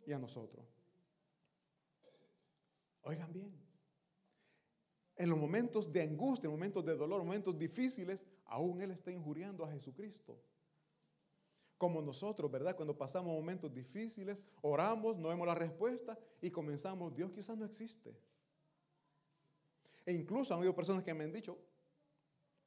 y 0.05 0.13
a 0.13 0.19
nosotros. 0.19 0.65
Oigan 3.03 3.31
bien, 3.33 3.62
en 5.23 5.29
los 5.29 5.39
momentos 5.39 5.91
de 5.91 6.01
angustia, 6.01 6.47
en 6.47 6.51
los 6.51 6.59
momentos 6.59 6.83
de 6.83 6.97
dolor, 6.97 7.21
en 7.21 7.27
momentos 7.27 7.57
difíciles, 7.57 8.25
aún 8.45 8.81
Él 8.81 8.91
está 8.91 9.09
injuriando 9.09 9.63
a 9.63 9.71
Jesucristo. 9.71 10.37
Como 11.77 12.01
nosotros, 12.01 12.51
¿verdad? 12.51 12.75
Cuando 12.75 12.97
pasamos 12.97 13.33
momentos 13.33 13.73
difíciles, 13.73 14.37
oramos, 14.61 15.17
no 15.17 15.29
vemos 15.29 15.47
la 15.47 15.55
respuesta 15.55 16.19
y 16.41 16.51
comenzamos, 16.51 17.15
Dios 17.15 17.31
quizás 17.31 17.57
no 17.57 17.63
existe. 17.63 18.13
E 20.05 20.11
incluso 20.11 20.53
han 20.53 20.59
habido 20.59 20.75
personas 20.75 21.03
que 21.03 21.13
me 21.13 21.23
han 21.23 21.31
dicho, 21.31 21.57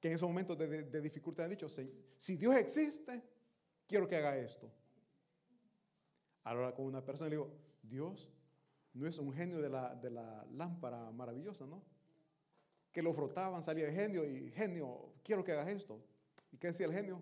que 0.00 0.08
en 0.08 0.14
esos 0.14 0.26
momentos 0.26 0.56
de, 0.56 1.00
dificultad 1.02 1.44
han 1.44 1.50
dicho, 1.50 1.68
si 1.68 2.36
Dios 2.36 2.56
existe, 2.56 3.22
quiero 3.86 4.08
que 4.08 4.16
haga 4.16 4.34
esto. 4.38 4.72
Ahora 6.42 6.74
con 6.74 6.86
una 6.86 7.04
persona 7.04 7.28
le 7.28 7.36
digo, 7.36 7.52
Dios 7.82 8.30
no 8.94 9.06
es 9.06 9.18
un 9.18 9.30
genio 9.30 9.60
de 9.60 9.68
la 9.68 10.46
lámpara 10.52 11.10
maravillosa, 11.10 11.66
¿no? 11.66 11.95
Que 12.96 13.02
lo 13.02 13.12
frotaban, 13.12 13.62
salía 13.62 13.84
el 13.84 13.92
genio 13.92 14.24
y 14.24 14.50
genio, 14.52 15.12
quiero 15.22 15.44
que 15.44 15.52
hagas 15.52 15.68
esto. 15.68 16.02
¿Y 16.50 16.56
qué 16.56 16.68
decía 16.68 16.86
el 16.86 16.94
genio? 16.94 17.20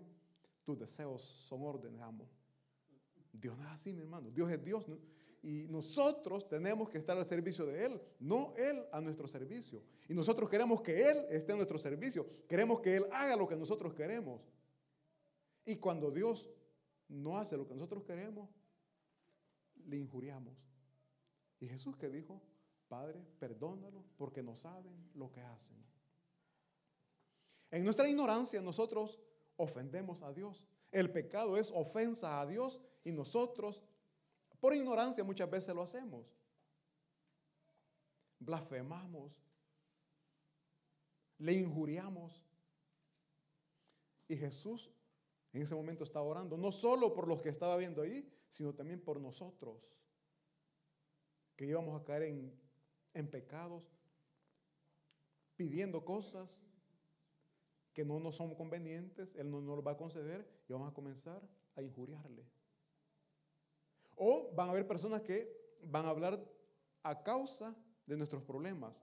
Tus 0.63 0.79
deseos 0.79 1.21
son 1.21 1.63
órdenes, 1.63 1.99
amo. 1.99 2.29
Dios 3.33 3.57
no 3.57 3.65
es 3.65 3.71
así, 3.71 3.91
mi 3.91 3.99
hermano. 3.99 4.31
Dios 4.31 4.49
es 4.49 4.63
Dios. 4.63 4.85
Y 5.43 5.67
nosotros 5.67 6.47
tenemos 6.47 6.89
que 6.89 6.97
estar 6.97 7.17
al 7.17 7.25
servicio 7.25 7.65
de 7.65 7.87
Él, 7.87 8.01
no 8.21 8.53
Él 8.55 8.85
a 8.89 9.01
nuestro 9.01 9.27
servicio. 9.27 9.83
Y 10.07 10.13
nosotros 10.13 10.49
queremos 10.49 10.79
que 10.81 11.09
Él 11.09 11.25
esté 11.29 11.51
a 11.51 11.57
nuestro 11.57 11.77
servicio. 11.77 12.25
Queremos 12.47 12.79
que 12.79 12.95
Él 12.95 13.07
haga 13.11 13.35
lo 13.35 13.45
que 13.45 13.57
nosotros 13.57 13.93
queremos. 13.93 14.39
Y 15.65 15.75
cuando 15.75 16.09
Dios 16.09 16.49
no 17.09 17.37
hace 17.37 17.57
lo 17.57 17.67
que 17.67 17.73
nosotros 17.73 18.01
queremos, 18.05 18.49
le 19.87 19.97
injuriamos. 19.97 20.55
¿Y 21.59 21.67
Jesús 21.67 21.97
qué 21.97 22.07
dijo? 22.07 22.41
Padre, 22.87 23.23
perdónalo 23.39 24.03
porque 24.17 24.43
no 24.43 24.55
saben 24.55 25.09
lo 25.15 25.31
que 25.31 25.41
hacen. 25.41 25.75
En 27.71 27.83
nuestra 27.83 28.07
ignorancia 28.07 28.61
nosotros 28.61 29.19
ofendemos 29.57 30.21
a 30.21 30.31
Dios. 30.31 30.65
El 30.91 31.11
pecado 31.11 31.57
es 31.57 31.71
ofensa 31.71 32.39
a 32.39 32.45
Dios 32.45 32.79
y 33.03 33.11
nosotros 33.11 33.83
por 34.59 34.73
ignorancia 34.73 35.23
muchas 35.23 35.49
veces 35.49 35.75
lo 35.75 35.83
hacemos. 35.83 36.25
Blasfemamos, 38.39 39.33
le 41.37 41.53
injuriamos. 41.53 42.43
Y 44.27 44.37
Jesús 44.37 44.91
en 45.53 45.61
ese 45.61 45.75
momento 45.75 46.03
estaba 46.03 46.25
orando, 46.25 46.57
no 46.57 46.71
solo 46.71 47.13
por 47.13 47.27
los 47.27 47.41
que 47.41 47.49
estaba 47.49 47.77
viendo 47.77 48.01
ahí, 48.01 48.29
sino 48.49 48.73
también 48.73 48.99
por 48.99 49.21
nosotros, 49.21 49.87
que 51.55 51.65
íbamos 51.65 51.99
a 51.99 52.03
caer 52.03 52.23
en 52.23 52.64
en 53.15 53.27
pecados, 53.27 53.83
pidiendo 55.55 56.03
cosas 56.05 56.49
que 57.93 58.05
no 58.05 58.19
nos 58.19 58.35
son 58.35 58.53
convenientes, 58.55 59.33
Él 59.35 59.49
no 59.49 59.61
nos 59.61 59.85
va 59.85 59.91
a 59.91 59.97
conceder 59.97 60.45
y 60.67 60.73
vamos 60.73 60.91
a 60.91 60.93
comenzar 60.93 61.41
a 61.75 61.81
injuriarle. 61.81 62.45
O 64.17 64.51
van 64.53 64.67
a 64.67 64.71
haber 64.71 64.85
personas 64.85 65.21
que 65.21 65.49
van 65.81 66.05
a 66.05 66.09
hablar 66.09 66.39
a 67.03 67.23
causa 67.23 67.75
de 68.05 68.17
nuestros 68.17 68.43
problemas. 68.43 68.93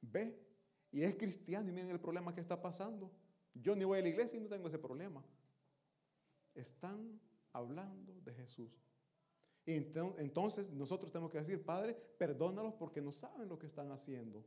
Ve, 0.00 0.38
y 0.90 1.02
es 1.02 1.14
cristiano 1.16 1.68
y 1.68 1.72
miren 1.72 1.90
el 1.90 2.00
problema 2.00 2.34
que 2.34 2.40
está 2.40 2.60
pasando. 2.60 3.10
Yo 3.54 3.76
ni 3.76 3.84
voy 3.84 3.98
a 3.98 4.02
la 4.02 4.08
iglesia 4.08 4.38
y 4.38 4.42
no 4.42 4.48
tengo 4.48 4.68
ese 4.68 4.78
problema. 4.78 5.22
Están 6.54 7.20
hablando 7.52 8.18
de 8.22 8.32
Jesús. 8.34 8.89
Y 9.66 9.74
entonces 9.74 10.70
nosotros 10.70 11.12
tenemos 11.12 11.30
que 11.30 11.38
decir, 11.38 11.64
Padre, 11.64 11.94
perdónalos 12.18 12.74
porque 12.74 13.00
no 13.00 13.12
saben 13.12 13.48
lo 13.48 13.58
que 13.58 13.66
están 13.66 13.92
haciendo. 13.92 14.44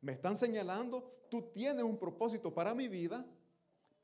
Me 0.00 0.12
están 0.12 0.36
señalando, 0.36 1.26
tú 1.30 1.50
tienes 1.52 1.84
un 1.84 1.98
propósito 1.98 2.52
para 2.52 2.74
mi 2.74 2.88
vida, 2.88 3.24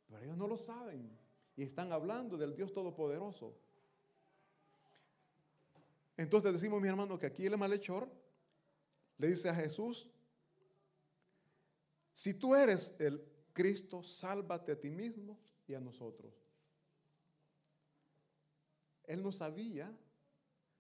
pero 0.09 0.23
ellos 0.23 0.37
no 0.37 0.47
lo 0.47 0.57
saben. 0.57 1.11
Y 1.57 1.62
están 1.62 1.93
hablando 1.93 2.38
del 2.38 2.55
Dios 2.55 2.73
Todopoderoso. 2.73 3.55
Entonces 6.16 6.53
decimos, 6.53 6.81
mi 6.81 6.88
hermano, 6.88 7.19
que 7.19 7.27
aquí 7.27 7.45
el 7.45 7.59
malhechor 7.59 8.09
le 9.19 9.29
dice 9.29 9.49
a 9.49 9.55
Jesús, 9.55 10.09
si 12.14 12.35
tú 12.35 12.55
eres 12.55 12.95
el 12.99 13.23
Cristo, 13.53 14.03
sálvate 14.03 14.73
a 14.73 14.81
ti 14.81 14.90
mismo 14.90 15.38
y 15.66 15.75
a 15.75 15.81
nosotros. 15.81 16.33
Él 19.05 19.23
no 19.23 19.33
sabía 19.33 19.95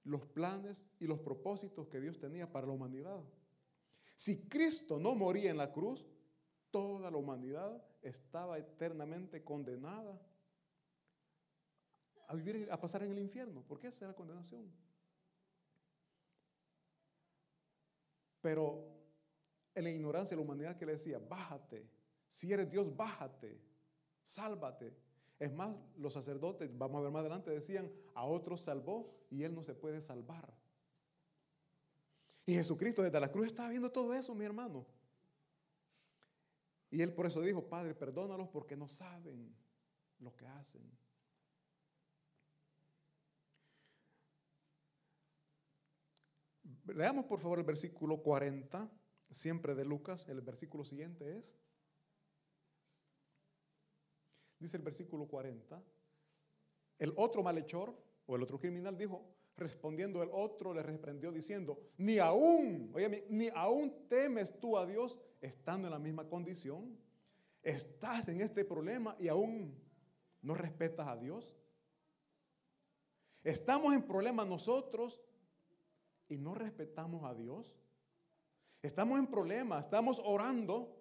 los 0.04 0.26
planes 0.26 0.84
y 0.98 1.06
los 1.06 1.20
propósitos 1.20 1.88
que 1.88 2.00
Dios 2.00 2.18
tenía 2.18 2.50
para 2.50 2.66
la 2.66 2.72
humanidad. 2.72 3.22
Si 4.16 4.48
Cristo 4.48 4.98
no 4.98 5.14
moría 5.14 5.50
en 5.50 5.56
la 5.56 5.72
cruz, 5.72 6.06
toda 6.70 7.10
la 7.10 7.16
humanidad 7.16 7.82
estaba 8.02 8.58
eternamente 8.58 9.42
condenada 9.44 10.20
a 12.28 12.34
vivir, 12.34 12.68
a 12.70 12.80
pasar 12.80 13.02
en 13.02 13.12
el 13.12 13.18
infierno. 13.18 13.62
¿Por 13.62 13.80
qué 13.80 13.88
esa 13.88 14.04
es 14.04 14.08
la 14.10 14.14
condenación? 14.14 14.70
Pero 18.40 18.86
en 19.74 19.84
la 19.84 19.90
ignorancia 19.90 20.36
de 20.36 20.42
la 20.42 20.46
humanidad 20.46 20.76
que 20.76 20.86
le 20.86 20.92
decía, 20.92 21.18
bájate, 21.18 21.88
si 22.28 22.52
eres 22.52 22.70
Dios, 22.70 22.94
bájate, 22.96 23.60
sálvate. 24.22 24.96
Es 25.40 25.50
más, 25.52 25.74
los 25.96 26.12
sacerdotes, 26.12 26.70
vamos 26.76 26.98
a 27.00 27.02
ver 27.02 27.10
más 27.10 27.20
adelante, 27.20 27.50
decían, 27.50 27.90
a 28.14 28.24
otros 28.24 28.60
salvó 28.60 29.10
y 29.30 29.42
él 29.42 29.54
no 29.54 29.62
se 29.62 29.74
puede 29.74 30.02
salvar. 30.02 30.54
Y 32.44 32.54
Jesucristo 32.54 33.02
desde 33.02 33.18
la 33.18 33.32
cruz 33.32 33.46
estaba 33.46 33.70
viendo 33.70 33.90
todo 33.90 34.12
eso, 34.12 34.34
mi 34.34 34.44
hermano. 34.44 34.86
Y 36.90 37.00
él 37.00 37.14
por 37.14 37.26
eso 37.26 37.40
dijo, 37.40 37.68
Padre, 37.68 37.94
perdónalos 37.94 38.48
porque 38.48 38.76
no 38.76 38.86
saben 38.86 39.56
lo 40.18 40.36
que 40.36 40.46
hacen. 40.46 40.82
Leamos 46.86 47.24
por 47.24 47.40
favor 47.40 47.60
el 47.60 47.64
versículo 47.64 48.22
40, 48.22 48.90
siempre 49.30 49.74
de 49.74 49.86
Lucas. 49.86 50.28
El 50.28 50.42
versículo 50.42 50.84
siguiente 50.84 51.38
es, 51.38 51.59
dice 54.60 54.76
el 54.76 54.82
versículo 54.82 55.26
40, 55.26 55.82
el 56.98 57.12
otro 57.16 57.42
malhechor 57.42 57.96
o 58.26 58.36
el 58.36 58.42
otro 58.42 58.58
criminal 58.60 58.96
dijo, 58.96 59.24
respondiendo 59.56 60.22
el 60.22 60.30
otro 60.32 60.72
le 60.72 60.82
reprendió 60.82 61.32
diciendo, 61.32 61.78
ni 61.96 62.18
aún, 62.18 62.90
oye, 62.94 63.26
ni 63.28 63.48
aún 63.48 64.06
temes 64.08 64.58
tú 64.60 64.76
a 64.76 64.86
Dios 64.86 65.18
estando 65.40 65.88
en 65.88 65.92
la 65.92 65.98
misma 65.98 66.28
condición. 66.28 66.96
Estás 67.62 68.28
en 68.28 68.40
este 68.40 68.64
problema 68.64 69.16
y 69.18 69.28
aún 69.28 69.74
no 70.42 70.54
respetas 70.54 71.08
a 71.08 71.16
Dios. 71.16 71.56
Estamos 73.42 73.94
en 73.94 74.02
problemas 74.02 74.46
nosotros 74.46 75.20
y 76.28 76.36
no 76.36 76.54
respetamos 76.54 77.24
a 77.24 77.34
Dios. 77.34 77.74
Estamos 78.82 79.18
en 79.18 79.26
problemas, 79.26 79.84
estamos 79.84 80.20
orando, 80.24 80.99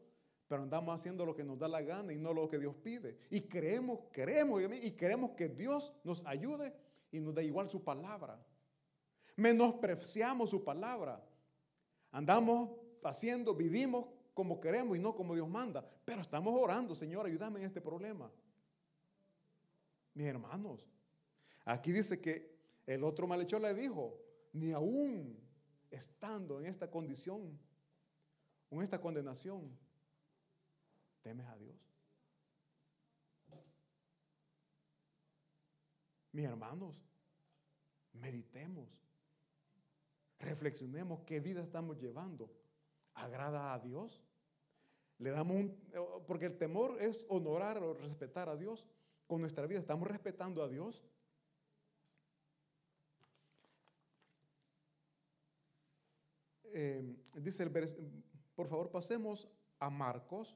pero 0.50 0.64
andamos 0.64 1.00
haciendo 1.00 1.28
lo 1.28 1.36
que 1.36 1.44
nos 1.44 1.60
da 1.60 1.68
la 1.68 1.84
gana 1.84 2.12
y 2.12 2.18
no 2.18 2.34
lo 2.34 2.50
que 2.50 2.58
Dios 2.58 2.76
pide. 2.76 3.20
Y 3.30 3.42
creemos, 3.42 4.00
queremos 4.12 4.60
y 4.82 4.92
queremos 4.94 5.32
que 5.32 5.48
Dios 5.48 5.94
nos 6.04 6.26
ayude 6.26 6.74
y 7.12 7.20
nos 7.20 7.36
dé 7.36 7.46
igual 7.46 7.70
su 7.70 7.84
palabra. 7.84 8.44
Menospreciamos 9.36 10.50
su 10.50 10.64
palabra. 10.64 11.24
Andamos 12.12 12.72
haciendo, 13.04 13.54
vivimos 13.54 14.08
como 14.34 14.60
queremos 14.60 14.98
y 14.98 15.00
no 15.00 15.16
como 15.16 15.36
Dios 15.36 15.48
manda. 15.48 15.88
Pero 16.04 16.22
estamos 16.22 16.60
orando, 16.60 16.96
Señor, 16.96 17.28
ayúdame 17.28 17.60
en 17.60 17.68
este 17.68 17.80
problema. 17.80 18.32
Mis 20.16 20.26
hermanos, 20.26 20.90
aquí 21.64 21.92
dice 21.92 22.20
que 22.20 22.58
el 22.88 23.04
otro 23.04 23.28
malhechor 23.28 23.62
le 23.62 23.76
dijo, 23.76 24.18
ni 24.54 24.72
aún 24.72 25.38
estando 25.92 26.60
en 26.60 26.66
esta 26.66 26.90
condición, 26.90 27.56
en 28.72 28.82
esta 28.82 29.00
condenación, 29.00 29.78
temes 31.22 31.48
a 31.48 31.58
Dios. 31.58 31.78
Mis 36.32 36.46
hermanos, 36.46 36.96
meditemos, 38.14 38.88
reflexionemos 40.38 41.22
qué 41.22 41.40
vida 41.40 41.62
estamos 41.62 42.00
llevando. 42.00 42.52
¿Agrada 43.16 43.74
a 43.74 43.80
Dios? 43.80 44.24
Le 45.18 45.32
damos 45.32 45.58
un, 45.58 46.24
porque 46.28 46.46
el 46.46 46.58
temor 46.58 46.98
es 47.02 47.26
honorar 47.30 47.78
o 47.80 47.94
respetar 47.94 48.48
a 48.48 48.56
Dios 48.56 48.86
con 49.28 49.42
nuestra 49.42 49.66
vida. 49.66 49.80
¿Estamos 49.80 50.08
respetando 50.08 50.64
a 50.64 50.70
Dios? 50.70 51.04
Eh, 56.72 57.18
dice 57.36 57.64
el 57.64 57.72
por 58.56 58.68
favor 58.68 58.92
pasemos 58.92 59.50
a 59.80 59.90
Marcos. 59.90 60.56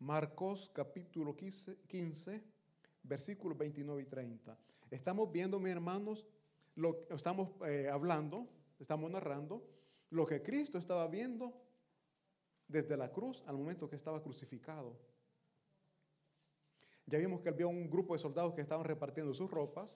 Marcos 0.00 0.70
capítulo 0.72 1.36
15, 1.36 1.76
15 1.86 2.42
versículos 3.02 3.58
29 3.58 4.02
y 4.02 4.06
30. 4.06 4.58
Estamos 4.90 5.30
viendo, 5.30 5.60
mis 5.60 5.72
hermanos, 5.72 6.26
lo 6.74 7.06
estamos 7.10 7.50
eh, 7.66 7.86
hablando, 7.92 8.48
estamos 8.78 9.10
narrando 9.10 9.62
lo 10.08 10.24
que 10.24 10.42
Cristo 10.42 10.78
estaba 10.78 11.06
viendo 11.06 11.54
desde 12.66 12.96
la 12.96 13.12
cruz 13.12 13.44
al 13.46 13.58
momento 13.58 13.90
que 13.90 13.96
estaba 13.96 14.22
crucificado. 14.22 14.98
Ya 17.04 17.18
vimos 17.18 17.42
que 17.42 17.50
vio 17.50 17.68
un 17.68 17.90
grupo 17.90 18.14
de 18.14 18.20
soldados 18.20 18.54
que 18.54 18.62
estaban 18.62 18.86
repartiendo 18.86 19.34
sus 19.34 19.50
ropas. 19.50 19.90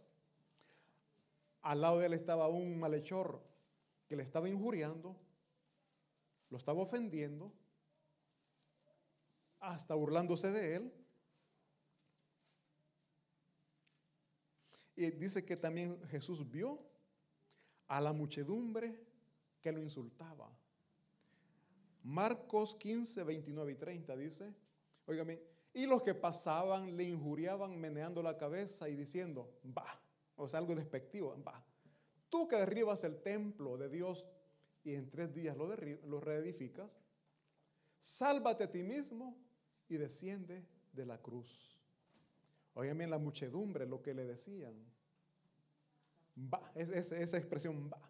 Al 1.62 1.80
lado 1.80 2.00
de 2.00 2.06
él 2.06 2.12
estaba 2.12 2.48
un 2.48 2.78
malhechor 2.78 3.42
que 4.06 4.16
le 4.16 4.22
estaba 4.22 4.50
injuriando, 4.50 5.16
lo 6.50 6.58
estaba 6.58 6.82
ofendiendo, 6.82 7.54
hasta 9.64 9.94
burlándose 9.94 10.50
de 10.52 10.76
él. 10.76 10.92
Y 14.96 15.10
dice 15.10 15.44
que 15.44 15.56
también 15.56 16.00
Jesús 16.08 16.48
vio 16.48 16.78
a 17.88 18.00
la 18.00 18.12
muchedumbre 18.12 19.00
que 19.60 19.72
lo 19.72 19.80
insultaba. 19.80 20.50
Marcos 22.02 22.74
15, 22.76 23.24
29 23.24 23.72
y 23.72 23.74
30 23.76 24.16
dice, 24.16 24.54
óigame, 25.06 25.40
y 25.72 25.86
los 25.86 26.02
que 26.02 26.14
pasaban 26.14 26.96
le 26.96 27.04
injuriaban 27.04 27.80
meneando 27.80 28.22
la 28.22 28.36
cabeza 28.36 28.88
y 28.88 28.94
diciendo, 28.94 29.58
va, 29.76 30.00
o 30.36 30.48
sea, 30.48 30.60
algo 30.60 30.74
despectivo, 30.74 31.42
va. 31.42 31.64
Tú 32.28 32.46
que 32.46 32.56
derribas 32.56 33.02
el 33.04 33.20
templo 33.22 33.76
de 33.78 33.88
Dios 33.88 34.26
y 34.84 34.94
en 34.94 35.10
tres 35.10 35.32
días 35.34 35.56
lo, 35.56 35.74
lo 35.74 36.20
reedificas, 36.20 36.90
sálvate 37.98 38.64
a 38.64 38.70
ti 38.70 38.82
mismo 38.82 39.43
y 39.94 39.98
desciende 39.98 40.66
de 40.92 41.06
la 41.06 41.18
cruz. 41.18 41.78
Óyeme 42.74 43.06
la 43.06 43.18
muchedumbre 43.18 43.86
lo 43.86 44.02
que 44.02 44.12
le 44.14 44.24
decían. 44.24 44.74
Va, 46.36 46.72
esa 46.74 47.38
expresión 47.38 47.88
va. 47.90 48.00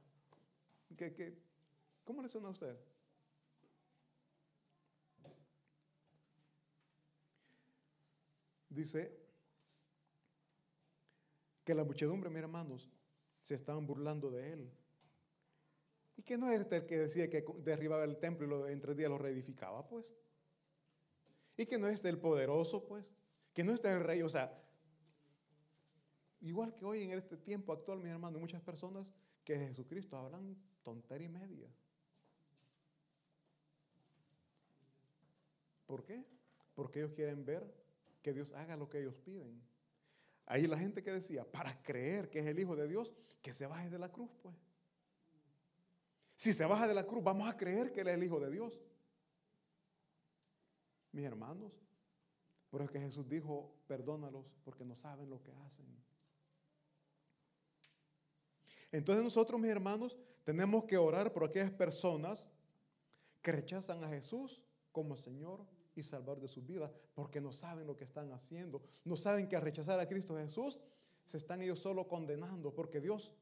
cómo 2.04 2.22
le 2.22 2.28
suena 2.28 2.48
a 2.48 2.52
usted? 2.52 2.76
Dice, 8.70 9.24
que 11.64 11.74
la 11.74 11.84
muchedumbre, 11.84 12.30
mis 12.30 12.40
hermanos, 12.40 12.90
se 13.40 13.54
estaban 13.54 13.86
burlando 13.86 14.30
de 14.30 14.52
él. 14.52 14.70
Y 16.16 16.22
que 16.22 16.38
no 16.38 16.50
era 16.50 16.66
el 16.68 16.86
que 16.86 16.98
decía 16.98 17.28
que 17.28 17.44
derribaba 17.58 18.04
el 18.04 18.18
templo 18.18 18.68
y 18.68 18.72
en 18.72 18.80
tres 18.80 18.96
días 18.96 19.10
lo 19.10 19.18
reedificaba, 19.18 19.86
pues. 19.86 20.06
Y 21.56 21.66
que 21.66 21.78
no 21.78 21.88
es 21.88 22.04
el 22.04 22.18
poderoso, 22.18 22.84
pues. 22.86 23.04
Que 23.52 23.62
no 23.62 23.72
es 23.72 23.84
el 23.84 24.00
rey, 24.00 24.22
o 24.22 24.28
sea, 24.28 24.60
igual 26.40 26.74
que 26.74 26.84
hoy 26.84 27.02
en 27.02 27.12
este 27.12 27.36
tiempo 27.36 27.72
actual, 27.72 27.98
mis 27.98 28.08
hermanos, 28.08 28.40
muchas 28.40 28.60
personas 28.62 29.06
que 29.44 29.56
de 29.56 29.68
Jesucristo 29.68 30.16
hablan 30.16 30.56
tontería 30.82 31.26
y 31.26 31.30
media. 31.30 31.68
¿Por 35.86 36.04
qué? 36.04 36.24
Porque 36.74 37.00
ellos 37.00 37.12
quieren 37.12 37.44
ver 37.44 37.72
que 38.22 38.32
Dios 38.32 38.52
haga 38.52 38.76
lo 38.76 38.88
que 38.88 39.00
ellos 39.00 39.14
piden. 39.24 39.62
Ahí 40.46 40.66
la 40.66 40.78
gente 40.78 41.02
que 41.02 41.12
decía, 41.12 41.44
para 41.50 41.80
creer 41.82 42.28
que 42.30 42.40
es 42.40 42.46
el 42.46 42.58
Hijo 42.58 42.74
de 42.74 42.88
Dios, 42.88 43.12
que 43.40 43.52
se 43.52 43.66
baje 43.66 43.88
de 43.88 43.98
la 43.98 44.10
cruz, 44.10 44.30
pues. 44.42 44.56
Si 46.34 46.52
se 46.52 46.64
baja 46.64 46.88
de 46.88 46.94
la 46.94 47.06
cruz, 47.06 47.22
vamos 47.22 47.48
a 47.48 47.56
creer 47.56 47.92
que 47.92 48.00
Él 48.00 48.08
es 48.08 48.14
el 48.14 48.24
Hijo 48.24 48.40
de 48.40 48.50
Dios. 48.50 48.80
Mis 51.14 51.24
hermanos, 51.24 51.72
por 52.70 52.82
eso 52.82 52.90
que 52.90 52.98
Jesús 52.98 53.28
dijo, 53.28 53.72
perdónalos 53.86 54.46
porque 54.64 54.84
no 54.84 54.96
saben 54.96 55.30
lo 55.30 55.40
que 55.40 55.52
hacen. 55.52 55.86
Entonces 58.90 59.22
nosotros, 59.22 59.60
mis 59.60 59.70
hermanos, 59.70 60.16
tenemos 60.42 60.84
que 60.84 60.96
orar 60.96 61.32
por 61.32 61.44
aquellas 61.44 61.70
personas 61.70 62.48
que 63.42 63.52
rechazan 63.52 64.02
a 64.02 64.08
Jesús 64.08 64.60
como 64.90 65.16
Señor 65.16 65.64
y 65.94 66.02
salvar 66.02 66.40
de 66.40 66.48
sus 66.48 66.66
vidas, 66.66 66.90
porque 67.14 67.40
no 67.40 67.52
saben 67.52 67.86
lo 67.86 67.96
que 67.96 68.02
están 68.02 68.32
haciendo. 68.32 68.82
No 69.04 69.16
saben 69.16 69.48
que 69.48 69.54
al 69.54 69.62
rechazar 69.62 70.00
a 70.00 70.08
Cristo 70.08 70.36
Jesús, 70.36 70.80
se 71.26 71.36
están 71.36 71.62
ellos 71.62 71.78
solo 71.78 72.08
condenando, 72.08 72.74
porque 72.74 73.00
Dios 73.00 73.32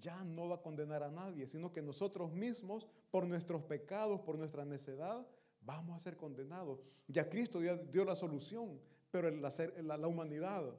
ya 0.00 0.24
no 0.24 0.48
va 0.48 0.56
a 0.56 0.62
condenar 0.62 1.02
a 1.02 1.10
nadie, 1.10 1.46
sino 1.46 1.74
que 1.74 1.82
nosotros 1.82 2.32
mismos, 2.32 2.88
por 3.10 3.26
nuestros 3.26 3.62
pecados, 3.64 4.22
por 4.22 4.38
nuestra 4.38 4.64
necedad, 4.64 5.26
vamos 5.64 5.96
a 5.96 6.02
ser 6.02 6.16
condenados. 6.16 6.80
Ya 7.08 7.28
Cristo 7.28 7.60
dio, 7.60 8.04
la 8.04 8.16
solución, 8.16 8.80
pero 9.10 9.30
la, 9.30 10.08
humanidad, 10.08 10.74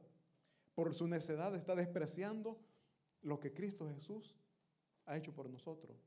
por 0.75 0.93
su 0.93 1.07
necedad, 1.07 1.55
está 1.55 1.75
despreciando 1.75 2.59
lo 3.21 3.39
que 3.39 3.53
Cristo 3.53 3.89
Jesús 3.89 4.37
ha 5.05 5.17
hecho 5.17 5.33
por 5.33 5.49
nosotros. 5.49 5.97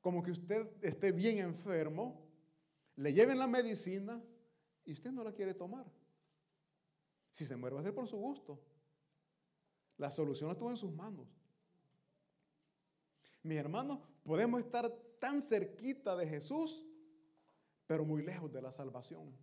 Como 0.00 0.22
que 0.22 0.30
usted 0.30 0.70
esté 0.82 1.12
bien 1.12 1.38
enfermo 1.38 2.24
le 2.96 3.12
lleven 3.12 3.38
la 3.38 3.46
medicina 3.46 4.22
y 4.84 4.92
usted 4.92 5.10
no 5.10 5.24
la 5.24 5.32
quiere 5.32 5.54
tomar. 5.54 5.86
Si 7.32 7.44
se 7.44 7.56
muere 7.56 7.74
va 7.74 7.80
a 7.80 7.84
ser 7.84 7.94
por 7.94 8.06
su 8.06 8.16
gusto. 8.16 8.60
La 9.96 10.10
solución 10.10 10.48
la 10.48 10.56
tuvo 10.56 10.70
en 10.70 10.76
sus 10.76 10.92
manos. 10.92 11.26
Mis 13.42 13.58
hermanos, 13.58 13.98
podemos 14.22 14.60
estar 14.60 14.90
tan 15.18 15.42
cerquita 15.42 16.16
de 16.16 16.26
Jesús, 16.26 16.86
pero 17.86 18.04
muy 18.04 18.22
lejos 18.22 18.52
de 18.52 18.62
la 18.62 18.72
salvación. 18.72 19.34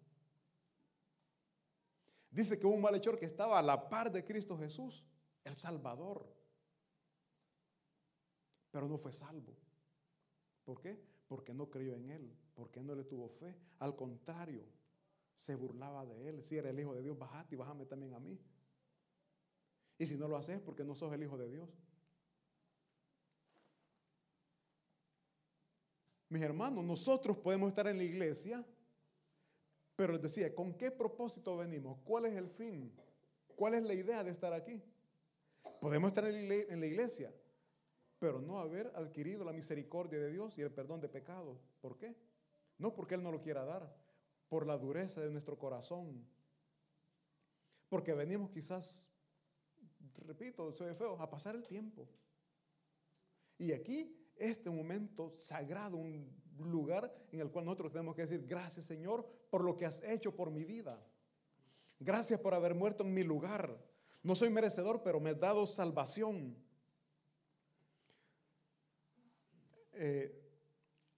Dice 2.30 2.58
que 2.58 2.66
un 2.66 2.82
malhechor 2.82 3.20
que 3.20 3.26
estaba 3.26 3.60
a 3.60 3.62
la 3.62 3.90
par 3.90 4.12
de 4.12 4.24
Cristo 4.24 4.58
Jesús, 4.58 5.06
el 5.44 5.58
Salvador, 5.58 6.26
pero 8.72 8.88
no 8.88 8.98
fue 8.98 9.12
salvo. 9.12 9.54
¿Por 10.64 10.80
qué? 10.80 11.04
Porque 11.28 11.54
no 11.54 11.70
creyó 11.70 11.96
en 11.96 12.10
Él, 12.10 12.38
porque 12.54 12.82
no 12.82 12.96
le 12.96 13.04
tuvo 13.04 13.28
fe. 13.28 13.56
Al 13.80 13.96
contrario, 13.96 14.64
se 15.36 15.56
burlaba 15.56 16.06
de 16.06 16.30
Él. 16.30 16.44
Si 16.44 16.58
era 16.58 16.70
el 16.70 16.80
Hijo 16.80 16.94
de 16.94 17.02
Dios, 17.02 17.18
bajate 17.18 17.56
y 17.56 17.58
bájame 17.58 17.86
también 17.86 18.14
a 18.14 18.20
mí. 18.20 18.40
Y 19.98 20.06
si 20.08 20.16
no 20.16 20.28
lo 20.28 20.38
haces, 20.38 20.62
porque 20.62 20.84
no 20.84 20.96
sos 20.96 21.12
el 21.14 21.24
Hijo 21.24 21.38
de 21.38 21.50
Dios. 21.50 21.70
Mis 26.32 26.42
hermanos, 26.44 26.82
nosotros 26.86 27.36
podemos 27.40 27.68
estar 27.68 27.88
en 27.88 27.98
la 27.98 28.06
iglesia, 28.06 28.66
pero 29.98 30.14
les 30.14 30.22
decía, 30.22 30.56
¿con 30.56 30.74
qué 30.76 30.90
propósito 30.90 31.58
venimos? 31.58 32.00
¿Cuál 32.06 32.28
es 32.28 32.38
el 32.38 32.48
fin? 32.48 32.90
¿Cuál 33.54 33.74
es 33.74 33.84
la 33.84 33.94
idea 33.94 34.24
de 34.24 34.32
estar 34.32 34.54
aquí? 34.54 34.82
Podemos 35.82 36.08
estar 36.08 36.24
en 36.24 36.80
la 36.80 36.86
iglesia, 36.86 37.34
pero 38.18 38.40
no 38.40 38.60
haber 38.60 38.94
adquirido 38.96 39.44
la 39.44 39.52
misericordia 39.52 40.20
de 40.20 40.32
Dios 40.32 40.58
y 40.58 40.62
el 40.62 40.72
perdón 40.72 41.02
de 41.02 41.10
pecados. 41.10 41.60
¿Por 41.82 41.98
qué? 41.98 42.16
No 42.78 42.94
porque 42.94 43.16
Él 43.16 43.24
no 43.24 43.32
lo 43.34 43.42
quiera 43.42 43.66
dar, 43.66 43.94
por 44.48 44.66
la 44.66 44.78
dureza 44.78 45.20
de 45.20 45.32
nuestro 45.32 45.60
corazón. 45.60 46.26
Porque 47.90 48.14
venimos 48.14 48.52
quizás, 48.52 49.06
repito, 50.20 50.72
soy 50.72 50.96
feo, 50.96 51.20
a 51.20 51.30
pasar 51.30 51.58
el 51.58 51.68
tiempo. 51.68 52.08
Y 53.58 53.74
aquí 53.74 54.21
este 54.42 54.70
momento 54.70 55.32
sagrado, 55.36 55.98
un 55.98 56.42
lugar 56.58 57.14
en 57.32 57.40
el 57.40 57.50
cual 57.50 57.66
nosotros 57.66 57.92
tenemos 57.92 58.16
que 58.16 58.24
decir, 58.24 58.46
gracias 58.46 58.86
Señor 58.86 59.28
por 59.50 59.64
lo 59.64 59.76
que 59.76 59.86
has 59.86 60.04
hecho 60.04 60.36
por 60.36 60.52
mi 60.52 60.64
vida. 60.64 61.00
Gracias 62.00 62.40
por 62.40 62.54
haber 62.54 62.74
muerto 62.74 63.04
en 63.04 63.14
mi 63.14 63.24
lugar. 63.24 63.78
No 64.24 64.36
soy 64.36 64.50
merecedor, 64.50 65.04
pero 65.04 65.20
me 65.20 65.32
has 65.32 65.40
dado 65.40 65.68
salvación. 65.68 66.56
Eh, 69.94 70.36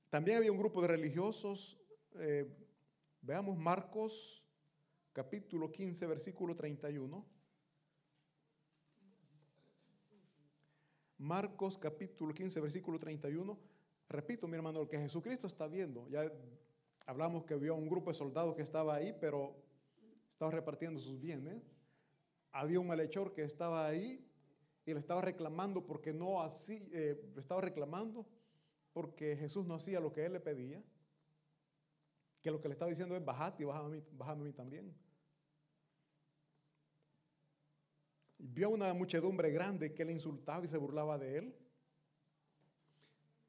también 0.10 0.38
había 0.38 0.52
un 0.52 0.58
grupo 0.58 0.82
de 0.82 0.88
religiosos, 0.88 1.82
eh, 2.16 2.46
veamos 3.22 3.58
Marcos 3.58 4.46
capítulo 5.14 5.72
15, 5.72 6.06
versículo 6.08 6.56
31. 6.56 7.26
Marcos 11.24 11.78
capítulo 11.78 12.34
15, 12.34 12.60
versículo 12.60 13.00
31. 13.00 13.58
Repito, 14.10 14.46
mi 14.46 14.56
hermano, 14.58 14.80
lo 14.80 14.90
que 14.90 14.98
Jesucristo 14.98 15.48
está 15.48 15.68
viendo. 15.68 16.06
Ya 16.10 16.30
hablamos 17.06 17.46
que 17.46 17.56
vio 17.56 17.76
un 17.76 17.88
grupo 17.88 18.12
de 18.12 18.18
soldados 18.18 18.54
que 18.56 18.62
estaba 18.62 18.96
ahí, 18.96 19.16
pero 19.22 19.56
estaba 20.28 20.52
repartiendo 20.52 21.00
sus 21.00 21.22
bienes. 21.22 21.64
Había 22.52 22.82
un 22.82 22.88
malhechor 22.88 23.34
que 23.34 23.44
estaba 23.44 23.88
ahí 23.88 24.30
y 24.86 24.94
le 24.94 25.00
estaba 25.00 25.22
reclamando 25.22 25.86
porque 25.86 26.12
no 26.12 26.42
así, 26.42 26.90
eh, 26.92 27.18
le 27.34 27.40
estaba 27.40 27.62
reclamando 27.62 28.26
porque 28.92 29.38
Jesús 29.38 29.66
no 29.66 29.76
hacía 29.76 30.02
lo 30.02 30.12
que 30.12 30.26
él 30.26 30.34
le 30.34 30.42
pedía. 30.42 30.84
Que 32.42 32.52
lo 32.52 32.60
que 32.60 32.68
le 32.68 32.74
estaba 32.74 32.90
diciendo 32.90 33.16
es 33.16 33.24
bajate 33.24 33.64
y 33.64 33.66
bájame 33.66 34.42
a 34.42 34.44
mí 34.44 34.52
también. 34.52 34.94
Vio 38.44 38.70
una 38.70 38.94
muchedumbre 38.94 39.52
grande 39.52 39.94
que 39.94 40.04
le 40.04 40.12
insultaba 40.12 40.66
y 40.66 40.68
se 40.68 40.78
burlaba 40.78 41.18
de 41.18 41.38
él. 41.38 41.56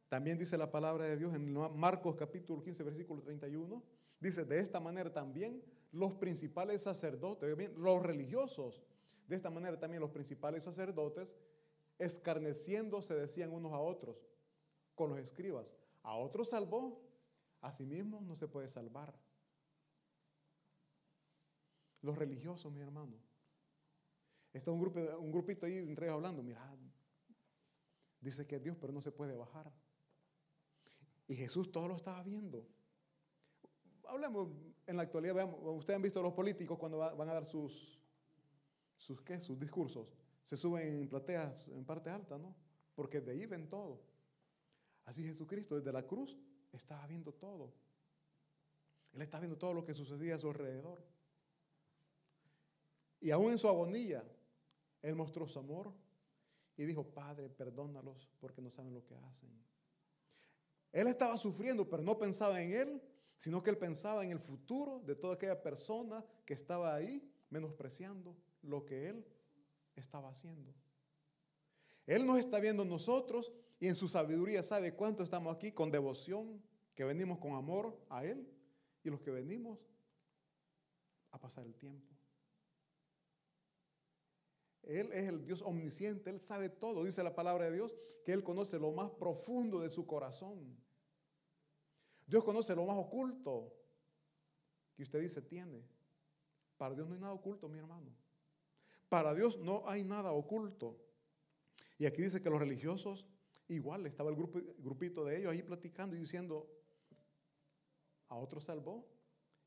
También 0.08 0.38
dice 0.38 0.56
la 0.56 0.70
palabra 0.70 1.06
de 1.06 1.16
Dios 1.16 1.34
en 1.34 1.52
Marcos 1.76 2.14
capítulo 2.14 2.62
15, 2.62 2.82
versículo 2.84 3.22
31. 3.22 3.82
Dice, 4.20 4.44
de 4.44 4.60
esta 4.60 4.78
manera 4.78 5.12
también 5.12 5.62
los 5.90 6.12
principales 6.14 6.82
sacerdotes, 6.82 7.56
los 7.76 8.02
religiosos, 8.02 8.82
de 9.26 9.36
esta 9.36 9.50
manera 9.50 9.78
también 9.78 10.00
los 10.00 10.10
principales 10.10 10.62
sacerdotes, 10.62 11.34
escarneciendo 11.98 13.02
se 13.02 13.14
decían 13.14 13.52
unos 13.52 13.72
a 13.72 13.78
otros 13.78 14.16
con 14.94 15.10
los 15.10 15.18
escribas. 15.18 15.66
A 16.02 16.16
otros 16.16 16.50
salvó, 16.50 17.02
a 17.60 17.72
sí 17.72 17.84
mismo 17.84 18.20
no 18.20 18.36
se 18.36 18.46
puede 18.46 18.68
salvar. 18.68 19.12
Los 22.02 22.16
religiosos, 22.16 22.72
mi 22.72 22.80
hermano, 22.80 23.18
Está 24.54 24.70
un, 24.70 24.80
grupo, 24.80 25.00
un 25.18 25.32
grupito 25.32 25.66
ahí 25.66 25.78
entre 25.78 26.08
hablando, 26.08 26.40
mira, 26.42 26.74
dice 28.20 28.46
que 28.46 28.56
es 28.56 28.62
Dios, 28.62 28.76
pero 28.80 28.92
no 28.92 29.02
se 29.02 29.10
puede 29.10 29.34
bajar. 29.34 29.70
Y 31.26 31.34
Jesús 31.34 31.72
todo 31.72 31.88
lo 31.88 31.96
estaba 31.96 32.22
viendo. 32.22 32.64
Hablemos 34.06 34.48
en 34.86 34.96
la 34.96 35.02
actualidad, 35.02 35.34
veamos, 35.34 35.58
ustedes 35.60 35.96
han 35.96 36.02
visto 36.02 36.20
a 36.20 36.22
los 36.22 36.34
políticos 36.34 36.78
cuando 36.78 36.98
van 36.98 37.28
a 37.28 37.34
dar 37.34 37.46
sus, 37.46 38.00
sus, 38.96 39.20
¿qué? 39.22 39.40
sus 39.40 39.58
discursos. 39.58 40.06
Se 40.44 40.56
suben 40.56 40.86
en 40.86 41.08
plateas 41.08 41.66
en 41.68 41.84
parte 41.84 42.10
alta, 42.10 42.38
¿no? 42.38 42.54
Porque 42.94 43.20
de 43.20 43.32
ahí 43.32 43.46
ven 43.46 43.68
todo. 43.68 44.02
Así 45.04 45.24
Jesucristo 45.24 45.76
desde 45.76 45.92
la 45.92 46.06
cruz 46.06 46.38
estaba 46.72 47.04
viendo 47.08 47.32
todo. 47.32 47.74
Él 49.12 49.22
estaba 49.22 49.40
viendo 49.40 49.58
todo 49.58 49.74
lo 49.74 49.84
que 49.84 49.94
sucedía 49.94 50.36
a 50.36 50.38
su 50.38 50.48
alrededor. 50.48 51.02
Y 53.20 53.30
aún 53.30 53.50
en 53.50 53.58
su 53.58 53.66
agonía, 53.68 54.22
él 55.04 55.16
mostró 55.16 55.46
su 55.46 55.58
amor 55.58 55.92
y 56.78 56.84
dijo, 56.84 57.04
Padre, 57.04 57.50
perdónalos 57.50 58.26
porque 58.40 58.62
no 58.62 58.70
saben 58.70 58.94
lo 58.94 59.04
que 59.04 59.14
hacen. 59.14 59.50
Él 60.92 61.08
estaba 61.08 61.36
sufriendo, 61.36 61.86
pero 61.86 62.02
no 62.02 62.16
pensaba 62.18 62.62
en 62.62 62.72
Él, 62.72 63.02
sino 63.36 63.62
que 63.62 63.68
Él 63.68 63.76
pensaba 63.76 64.24
en 64.24 64.30
el 64.30 64.38
futuro 64.38 65.00
de 65.00 65.14
toda 65.14 65.34
aquella 65.34 65.62
persona 65.62 66.24
que 66.46 66.54
estaba 66.54 66.94
ahí, 66.94 67.30
menospreciando 67.50 68.34
lo 68.62 68.86
que 68.86 69.08
Él 69.10 69.26
estaba 69.94 70.30
haciendo. 70.30 70.72
Él 72.06 72.26
nos 72.26 72.38
está 72.38 72.58
viendo 72.58 72.84
nosotros 72.86 73.52
y 73.78 73.88
en 73.88 73.96
su 73.96 74.08
sabiduría 74.08 74.62
sabe 74.62 74.94
cuánto 74.94 75.22
estamos 75.22 75.54
aquí 75.54 75.70
con 75.72 75.90
devoción, 75.90 76.62
que 76.94 77.04
venimos 77.04 77.38
con 77.38 77.52
amor 77.52 78.00
a 78.08 78.24
Él 78.24 78.48
y 79.02 79.10
los 79.10 79.20
que 79.20 79.30
venimos 79.30 79.78
a 81.30 81.38
pasar 81.38 81.66
el 81.66 81.74
tiempo. 81.74 82.13
Él 84.88 85.12
es 85.12 85.28
el 85.28 85.44
Dios 85.44 85.62
omnisciente, 85.62 86.30
Él 86.30 86.40
sabe 86.40 86.68
todo. 86.68 87.04
Dice 87.04 87.22
la 87.22 87.34
palabra 87.34 87.66
de 87.66 87.72
Dios 87.72 87.94
que 88.24 88.32
Él 88.32 88.42
conoce 88.42 88.78
lo 88.78 88.92
más 88.92 89.10
profundo 89.10 89.80
de 89.80 89.90
su 89.90 90.06
corazón. 90.06 90.76
Dios 92.26 92.44
conoce 92.44 92.74
lo 92.74 92.86
más 92.86 92.96
oculto 92.96 93.72
que 94.94 95.02
usted 95.02 95.20
dice 95.20 95.42
tiene. 95.42 95.84
Para 96.76 96.94
Dios 96.94 97.06
no 97.06 97.14
hay 97.14 97.20
nada 97.20 97.32
oculto, 97.32 97.68
mi 97.68 97.78
hermano. 97.78 98.10
Para 99.08 99.34
Dios 99.34 99.58
no 99.58 99.88
hay 99.88 100.04
nada 100.04 100.32
oculto. 100.32 100.98
Y 101.98 102.06
aquí 102.06 102.22
dice 102.22 102.42
que 102.42 102.50
los 102.50 102.58
religiosos, 102.58 103.26
igual, 103.68 104.06
estaba 104.06 104.30
el 104.30 104.36
grupito 104.36 105.24
de 105.24 105.38
ellos 105.38 105.52
ahí 105.52 105.62
platicando 105.62 106.16
y 106.16 106.20
diciendo, 106.20 106.68
a 108.28 108.36
otro 108.36 108.60
salvó 108.60 109.06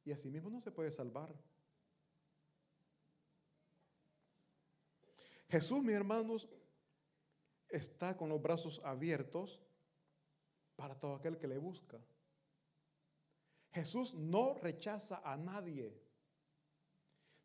y 0.03 0.11
a 0.11 0.17
sí 0.17 0.29
mismo 0.29 0.49
no 0.49 0.61
se 0.61 0.71
puede 0.71 0.91
salvar. 0.91 1.33
Jesús, 5.49 5.81
mis 5.81 5.95
hermanos, 5.95 6.47
está 7.69 8.17
con 8.17 8.29
los 8.29 8.41
brazos 8.41 8.81
abiertos 8.83 9.61
para 10.75 10.99
todo 10.99 11.15
aquel 11.15 11.37
que 11.37 11.47
le 11.47 11.57
busca. 11.57 11.99
Jesús 13.71 14.13
no 14.13 14.55
rechaza 14.55 15.21
a 15.23 15.37
nadie. 15.37 16.01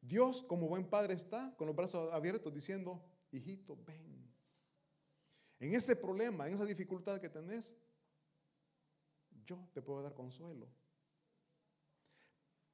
Dios, 0.01 0.43
como 0.43 0.69
buen 0.69 0.89
padre, 0.89 1.15
está 1.15 1.55
con 1.57 1.67
los 1.67 1.77
brazos 1.77 2.13
abiertos 2.13 2.53
diciendo, 2.53 3.05
hijito, 3.31 3.77
ven. 3.85 4.13
En 5.61 5.75
ese 5.75 5.95
problema, 5.95 6.49
en 6.49 6.55
esa 6.55 6.65
dificultad 6.65 7.21
que 7.21 7.29
tenés, 7.29 7.75
yo 9.45 9.69
te 9.73 9.81
puedo 9.81 10.03
dar 10.03 10.15
consuelo. 10.15 10.69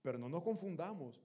Pero 0.00 0.18
no 0.18 0.28
nos 0.28 0.42
confundamos. 0.42 1.22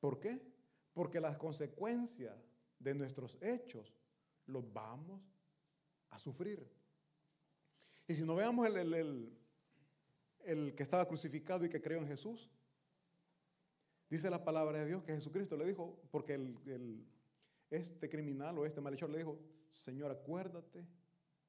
¿Por 0.00 0.18
qué? 0.18 0.51
Porque 0.92 1.20
las 1.20 1.36
consecuencias 1.36 2.36
de 2.78 2.94
nuestros 2.94 3.38
hechos 3.40 3.94
los 4.46 4.70
vamos 4.72 5.22
a 6.10 6.18
sufrir. 6.18 6.68
Y 8.06 8.14
si 8.14 8.24
no 8.24 8.34
veamos 8.34 8.66
el, 8.66 8.94
el, 10.44 10.74
que 10.74 10.82
estaba 10.82 11.06
crucificado 11.06 11.64
y 11.64 11.68
que 11.68 11.80
creyó 11.80 12.00
en 12.00 12.08
Jesús, 12.08 12.50
dice 14.10 14.28
la 14.28 14.44
palabra 14.44 14.80
de 14.80 14.86
Dios 14.86 15.02
que 15.04 15.14
Jesucristo 15.14 15.56
le 15.56 15.66
dijo, 15.66 15.98
porque 16.10 16.34
el, 16.34 17.06
este 17.70 18.08
criminal 18.08 18.58
o 18.58 18.66
este 18.66 18.80
malhechor 18.80 19.10
le 19.10 19.18
dijo, 19.18 19.38
Señor, 19.70 20.10
acuérdate 20.10 20.86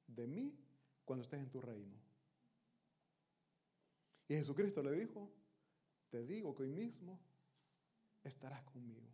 de 0.06 0.26
mí 0.26 0.56
cuando 1.04 1.22
estés 1.22 1.40
en 1.40 1.50
tu 1.50 1.60
reino. 1.60 1.98
Y 4.28 4.34
Jesucristo 4.34 4.82
le 4.82 4.92
dijo, 4.92 5.30
te 6.08 6.24
digo 6.24 6.54
que 6.54 6.62
hoy 6.62 6.70
mismo 6.70 7.20
estarás 8.22 8.62
conmigo. 8.62 9.10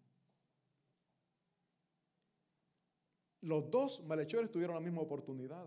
Los 3.42 3.70
dos 3.70 4.04
malhechores 4.04 4.50
tuvieron 4.50 4.74
la 4.74 4.80
misma 4.80 5.00
oportunidad. 5.00 5.66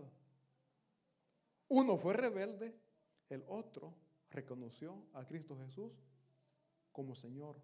Uno 1.68 1.96
fue 1.96 2.14
rebelde, 2.14 2.74
el 3.30 3.44
otro 3.48 3.94
reconoció 4.30 5.06
a 5.12 5.24
Cristo 5.26 5.56
Jesús 5.56 5.92
como 6.92 7.14
Señor. 7.14 7.56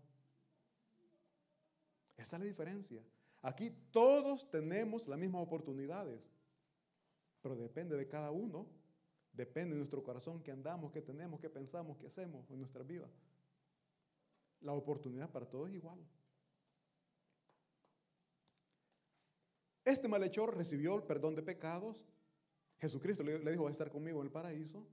Esa 2.17 2.37
es 2.37 2.41
la 2.41 2.47
diferencia. 2.47 3.03
Aquí 3.43 3.71
todos 3.91 4.51
tenemos 4.51 5.09
las 5.09 5.19
mismas 5.19 5.43
oportunidades, 5.43 6.21
pero 7.41 7.57
depende 7.57 7.97
de 7.97 8.07
cada 8.07 8.31
uno, 8.31 8.67
depende 9.33 9.75
de 9.75 9.79
nuestro 9.79 10.03
corazón, 10.03 10.43
que 10.43 10.51
andamos, 10.51 10.93
que 10.93 11.01
tenemos, 11.01 11.41
que 11.41 11.49
pensamos, 11.49 11.97
que 11.97 12.09
hacemos 12.09 12.51
en 12.51 12.59
nuestra 12.59 12.83
vida. 12.83 13.09
La 14.61 14.73
oportunidad 14.73 15.31
para 15.31 15.47
todos 15.47 15.71
es 15.71 15.77
igual. 15.77 15.99
Este 19.85 20.09
malhechor 20.09 20.57
recibió 20.57 20.95
el 20.97 21.03
perdón 21.03 21.35
de 21.35 21.43
pecados. 21.43 22.05
Jesucristo 22.79 23.23
le, 23.23 23.39
dijo, 23.39 23.65
va 23.65 23.69
a 23.69 23.73
estar 23.73 23.91
conmigo 23.91 24.21
en 24.21 24.27
el 24.27 24.33
paraíso. 24.33 24.87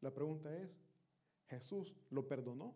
La 0.00 0.12
pregunta 0.12 0.54
es, 0.56 0.82
¿Jesús 1.48 1.96
lo 2.10 2.26
perdonó? 2.26 2.74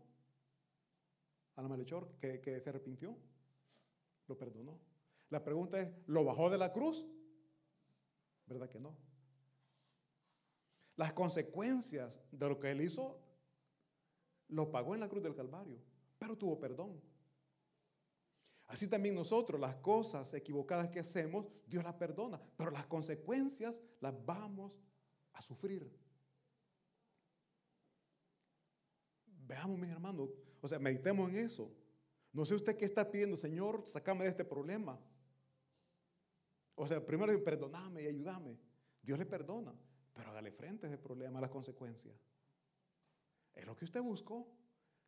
Al 1.56 1.68
malhechor 1.68 2.08
que, 2.18 2.40
que 2.40 2.60
se 2.60 2.68
arrepintió. 2.68 3.16
Lo 4.26 4.36
perdonó. 4.36 4.80
La 5.30 5.44
pregunta 5.44 5.80
es, 5.80 5.92
¿lo 6.06 6.24
bajó 6.24 6.50
de 6.50 6.58
la 6.58 6.72
cruz? 6.72 7.06
¿Verdad 8.46 8.68
que 8.68 8.80
no? 8.80 8.96
Las 10.96 11.12
consecuencias 11.12 12.20
de 12.30 12.48
lo 12.48 12.58
que 12.58 12.70
él 12.70 12.80
hizo, 12.80 13.20
lo 14.48 14.70
pagó 14.70 14.94
en 14.94 15.00
la 15.00 15.08
cruz 15.08 15.22
del 15.22 15.34
Calvario, 15.34 15.78
pero 16.18 16.36
tuvo 16.36 16.58
perdón. 16.58 17.00
Así 18.66 18.88
también 18.88 19.14
nosotros, 19.14 19.60
las 19.60 19.76
cosas 19.76 20.32
equivocadas 20.34 20.88
que 20.88 21.00
hacemos, 21.00 21.46
Dios 21.66 21.84
las 21.84 21.94
perdona, 21.94 22.40
pero 22.56 22.70
las 22.70 22.86
consecuencias 22.86 23.80
las 24.00 24.14
vamos 24.24 24.72
a 25.32 25.42
sufrir. 25.42 25.90
Veamos, 29.26 29.78
mis 29.78 29.90
hermanos, 29.90 30.30
o 30.60 30.68
sea, 30.68 30.78
meditemos 30.78 31.28
en 31.30 31.36
eso. 31.36 31.70
No 32.32 32.44
sé 32.44 32.54
usted 32.54 32.76
qué 32.76 32.86
está 32.86 33.10
pidiendo, 33.10 33.36
Señor, 33.36 33.84
sacame 33.86 34.24
de 34.24 34.30
este 34.30 34.44
problema. 34.44 34.98
O 36.74 36.88
sea, 36.88 37.04
primero 37.04 37.44
perdoname 37.44 38.02
y 38.02 38.06
ayúdame. 38.06 38.58
Dios 39.02 39.18
le 39.18 39.26
perdona, 39.26 39.74
pero 40.14 40.30
hágale 40.30 40.50
frente 40.50 40.86
a 40.86 40.88
ese 40.88 40.98
problema, 40.98 41.38
a 41.38 41.42
las 41.42 41.50
consecuencias. 41.50 42.16
Es 43.54 43.66
lo 43.66 43.76
que 43.76 43.84
usted 43.84 44.02
buscó. 44.02 44.48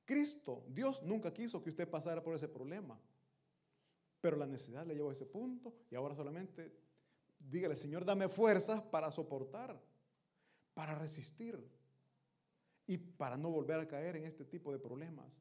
Cristo, 0.04 0.64
Dios 0.68 1.02
nunca 1.02 1.32
quiso 1.32 1.62
que 1.62 1.70
usted 1.70 1.88
pasara 1.88 2.22
por 2.22 2.34
ese 2.36 2.46
problema. 2.46 3.00
Pero 4.26 4.38
la 4.38 4.46
necesidad 4.48 4.84
le 4.84 4.96
llevó 4.96 5.10
a 5.10 5.12
ese 5.12 5.24
punto 5.24 5.72
y 5.88 5.94
ahora 5.94 6.16
solamente 6.16 6.76
dígale, 7.38 7.76
Señor, 7.76 8.04
dame 8.04 8.28
fuerzas 8.28 8.82
para 8.82 9.12
soportar, 9.12 9.80
para 10.74 10.96
resistir 10.96 11.56
y 12.88 12.98
para 12.98 13.36
no 13.36 13.50
volver 13.50 13.78
a 13.78 13.86
caer 13.86 14.16
en 14.16 14.24
este 14.24 14.44
tipo 14.44 14.72
de 14.72 14.80
problemas. 14.80 15.32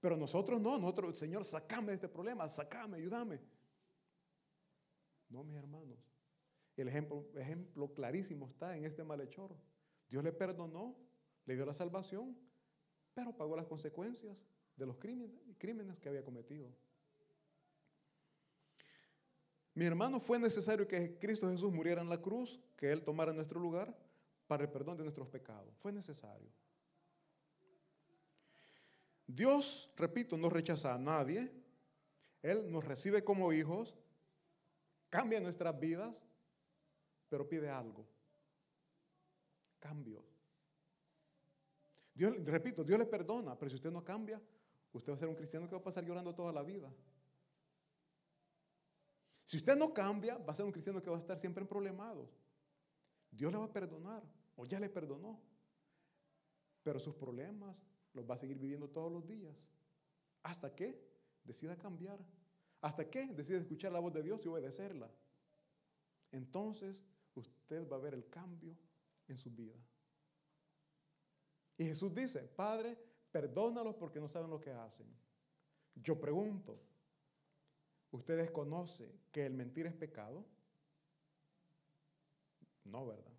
Pero 0.00 0.16
nosotros 0.16 0.58
no, 0.58 0.78
nosotros, 0.78 1.18
Señor, 1.18 1.44
sacame 1.44 1.88
de 1.88 1.96
este 1.96 2.08
problema, 2.08 2.48
sacame, 2.48 2.96
ayúdame. 2.96 3.40
No, 5.28 5.44
mis 5.44 5.56
hermanos. 5.56 5.98
El 6.78 6.88
ejemplo, 6.88 7.26
ejemplo 7.36 7.92
clarísimo 7.92 8.48
está 8.48 8.74
en 8.74 8.86
este 8.86 9.04
malhechor. 9.04 9.54
Dios 10.08 10.24
le 10.24 10.32
perdonó, 10.32 10.96
le 11.44 11.56
dio 11.56 11.66
la 11.66 11.74
salvación, 11.74 12.38
pero 13.12 13.36
pagó 13.36 13.54
las 13.54 13.66
consecuencias 13.66 14.34
de 14.76 14.86
los 14.86 14.96
crímenes, 14.96 15.36
crímenes 15.58 15.98
que 15.98 16.08
había 16.08 16.24
cometido. 16.24 16.70
Mi 19.76 19.84
hermano, 19.84 20.18
fue 20.18 20.38
necesario 20.38 20.88
que 20.88 21.18
Cristo 21.18 21.50
Jesús 21.50 21.70
muriera 21.70 22.00
en 22.00 22.08
la 22.08 22.18
cruz, 22.18 22.58
que 22.78 22.90
Él 22.90 23.02
tomara 23.02 23.34
nuestro 23.34 23.60
lugar 23.60 23.94
para 24.46 24.64
el 24.64 24.70
perdón 24.70 24.96
de 24.96 25.02
nuestros 25.02 25.28
pecados. 25.28 25.76
Fue 25.76 25.92
necesario. 25.92 26.48
Dios, 29.26 29.92
repito, 29.98 30.38
no 30.38 30.48
rechaza 30.48 30.94
a 30.94 30.98
nadie. 30.98 31.52
Él 32.40 32.72
nos 32.72 32.86
recibe 32.86 33.22
como 33.22 33.52
hijos, 33.52 33.94
cambia 35.10 35.40
nuestras 35.40 35.78
vidas, 35.78 36.22
pero 37.28 37.46
pide 37.46 37.68
algo. 37.68 38.06
Cambio. 39.78 40.24
Dios, 42.14 42.32
repito, 42.46 42.82
Dios 42.82 42.98
le 42.98 43.04
perdona, 43.04 43.58
pero 43.58 43.68
si 43.68 43.76
usted 43.76 43.90
no 43.90 44.02
cambia, 44.02 44.40
usted 44.94 45.12
va 45.12 45.16
a 45.16 45.18
ser 45.18 45.28
un 45.28 45.34
cristiano 45.34 45.68
que 45.68 45.74
va 45.74 45.80
a 45.82 45.84
pasar 45.84 46.02
llorando 46.02 46.34
toda 46.34 46.50
la 46.50 46.62
vida. 46.62 46.90
Si 49.46 49.56
usted 49.56 49.76
no 49.76 49.94
cambia, 49.94 50.36
va 50.38 50.52
a 50.52 50.56
ser 50.56 50.64
un 50.64 50.72
cristiano 50.72 51.00
que 51.00 51.08
va 51.08 51.16
a 51.16 51.20
estar 51.20 51.38
siempre 51.38 51.62
en 51.62 51.68
problemados. 51.68 52.28
Dios 53.30 53.52
le 53.52 53.58
va 53.58 53.66
a 53.66 53.72
perdonar, 53.72 54.22
o 54.56 54.66
ya 54.66 54.80
le 54.80 54.88
perdonó. 54.88 55.40
Pero 56.82 56.98
sus 56.98 57.14
problemas, 57.14 57.76
los 58.12 58.28
va 58.28 58.34
a 58.34 58.38
seguir 58.38 58.58
viviendo 58.58 58.88
todos 58.88 59.10
los 59.10 59.26
días. 59.26 59.56
¿Hasta 60.42 60.74
que 60.74 61.06
Decida 61.44 61.78
cambiar. 61.78 62.18
¿Hasta 62.80 63.08
que 63.08 63.28
Decida 63.28 63.58
escuchar 63.58 63.92
la 63.92 64.00
voz 64.00 64.12
de 64.12 64.22
Dios 64.22 64.44
y 64.44 64.48
obedecerla. 64.48 65.08
Entonces 66.32 67.00
usted 67.34 67.88
va 67.88 67.96
a 67.96 68.00
ver 68.00 68.14
el 68.14 68.28
cambio 68.28 68.76
en 69.28 69.36
su 69.36 69.50
vida. 69.52 69.76
Y 71.78 71.84
Jesús 71.84 72.12
dice, 72.12 72.40
Padre, 72.42 72.98
perdónalos 73.30 73.94
porque 73.94 74.18
no 74.18 74.28
saben 74.28 74.50
lo 74.50 74.60
que 74.60 74.72
hacen. 74.72 75.06
Yo 75.94 76.18
pregunto, 76.18 76.80
¿ustedes 78.16 78.50
conocen 78.50 79.10
que 79.30 79.46
el 79.46 79.54
mentir 79.54 79.86
es 79.86 79.94
pecado? 79.94 80.44
No, 82.84 83.06
¿verdad? 83.06 83.32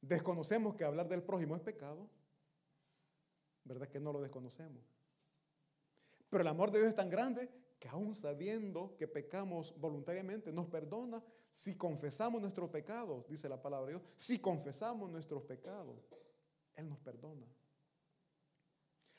¿Desconocemos 0.00 0.76
que 0.76 0.84
hablar 0.84 1.08
del 1.08 1.22
prójimo 1.22 1.56
es 1.56 1.62
pecado? 1.62 2.08
¿Verdad 3.64 3.88
que 3.88 3.98
no 3.98 4.12
lo 4.12 4.20
desconocemos? 4.20 4.84
Pero 6.30 6.42
el 6.42 6.48
amor 6.48 6.70
de 6.70 6.78
Dios 6.78 6.90
es 6.90 6.96
tan 6.96 7.10
grande 7.10 7.50
que 7.78 7.88
aún 7.88 8.14
sabiendo 8.14 8.96
que 8.96 9.08
pecamos 9.08 9.78
voluntariamente, 9.78 10.52
nos 10.52 10.66
perdona 10.66 11.22
si 11.50 11.76
confesamos 11.76 12.40
nuestros 12.40 12.70
pecados, 12.70 13.26
dice 13.28 13.48
la 13.48 13.60
palabra 13.60 13.86
de 13.86 13.92
Dios. 13.94 14.02
Si 14.16 14.38
confesamos 14.40 15.10
nuestros 15.10 15.42
pecados, 15.42 15.96
Él 16.74 16.88
nos 16.88 16.98
perdona. 16.98 17.46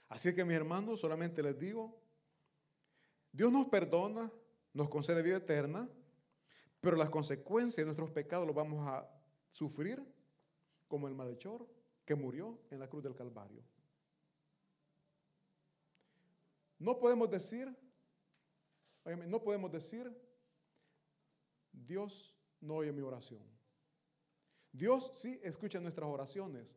Así 0.09 0.33
que 0.33 0.45
mis 0.45 0.55
hermanos, 0.55 0.99
solamente 0.99 1.43
les 1.43 1.57
digo, 1.59 1.99
Dios 3.31 3.51
nos 3.51 3.65
perdona, 3.65 4.31
nos 4.73 4.89
concede 4.89 5.21
vida 5.21 5.37
eterna, 5.37 5.89
pero 6.79 6.95
las 6.95 7.09
consecuencias 7.09 7.77
de 7.77 7.85
nuestros 7.85 8.11
pecados 8.11 8.45
los 8.45 8.55
vamos 8.55 8.87
a 8.87 9.09
sufrir 9.49 10.03
como 10.87 11.07
el 11.07 11.15
malhechor 11.15 11.67
que 12.05 12.15
murió 12.15 12.59
en 12.71 12.79
la 12.79 12.87
cruz 12.87 13.03
del 13.03 13.15
Calvario. 13.15 13.63
No 16.79 16.99
podemos 16.99 17.29
decir, 17.29 17.75
no 19.25 19.41
podemos 19.41 19.71
decir, 19.71 20.15
Dios 21.71 22.35
no 22.61 22.75
oye 22.75 22.91
mi 22.91 23.01
oración. 23.01 23.43
Dios 24.71 25.11
sí 25.15 25.39
escucha 25.43 25.79
nuestras 25.79 26.09
oraciones, 26.09 26.67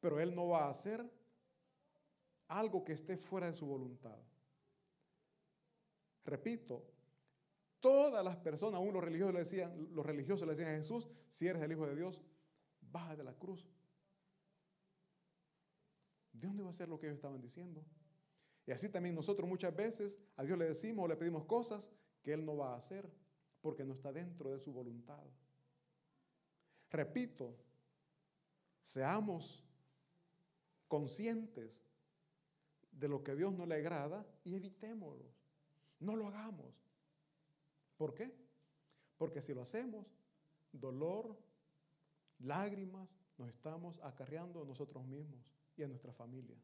pero 0.00 0.18
Él 0.18 0.34
no 0.34 0.48
va 0.48 0.64
a 0.64 0.70
hacer 0.70 1.08
algo 2.48 2.82
que 2.82 2.94
esté 2.94 3.16
fuera 3.16 3.50
de 3.50 3.56
su 3.56 3.66
voluntad. 3.66 4.18
Repito, 6.30 6.88
todas 7.80 8.24
las 8.24 8.36
personas, 8.36 8.78
aún 8.78 8.94
los 8.94 9.02
religiosos 9.02 9.34
le 9.34 9.40
decían, 9.40 9.88
los 9.92 10.06
religiosos 10.06 10.46
le 10.46 10.54
decían 10.54 10.76
a 10.76 10.78
Jesús, 10.78 11.08
si 11.28 11.48
eres 11.48 11.60
el 11.60 11.72
Hijo 11.72 11.88
de 11.88 11.96
Dios, 11.96 12.22
baja 12.80 13.16
de 13.16 13.24
la 13.24 13.34
cruz. 13.34 13.68
¿De 16.32 16.46
dónde 16.46 16.62
va 16.62 16.70
a 16.70 16.74
ser 16.74 16.88
lo 16.88 17.00
que 17.00 17.06
ellos 17.06 17.16
estaban 17.16 17.40
diciendo? 17.40 17.84
Y 18.64 18.70
así 18.70 18.88
también 18.88 19.16
nosotros 19.16 19.48
muchas 19.48 19.74
veces 19.74 20.16
a 20.36 20.44
Dios 20.44 20.56
le 20.56 20.66
decimos 20.66 21.04
o 21.04 21.08
le 21.08 21.16
pedimos 21.16 21.44
cosas 21.46 21.90
que 22.22 22.32
Él 22.32 22.44
no 22.44 22.56
va 22.56 22.74
a 22.74 22.76
hacer 22.76 23.10
porque 23.60 23.84
no 23.84 23.94
está 23.94 24.12
dentro 24.12 24.52
de 24.52 24.60
su 24.60 24.72
voluntad. 24.72 25.26
Repito, 26.90 27.56
seamos 28.80 29.66
conscientes 30.86 31.84
de 32.92 33.08
lo 33.08 33.24
que 33.24 33.32
a 33.32 33.34
Dios 33.34 33.52
no 33.52 33.66
le 33.66 33.74
agrada 33.74 34.24
y 34.44 34.54
evitémoslo. 34.54 35.39
No 36.00 36.16
lo 36.16 36.26
hagamos. 36.26 36.74
¿Por 37.96 38.14
qué? 38.14 38.34
Porque 39.18 39.42
si 39.42 39.54
lo 39.54 39.62
hacemos, 39.62 40.06
dolor, 40.72 41.36
lágrimas, 42.38 43.08
nos 43.36 43.48
estamos 43.48 44.00
acarreando 44.02 44.62
a 44.62 44.64
nosotros 44.64 45.04
mismos 45.06 45.40
y 45.76 45.82
a 45.82 45.88
nuestra 45.88 46.12
familia. 46.12 46.56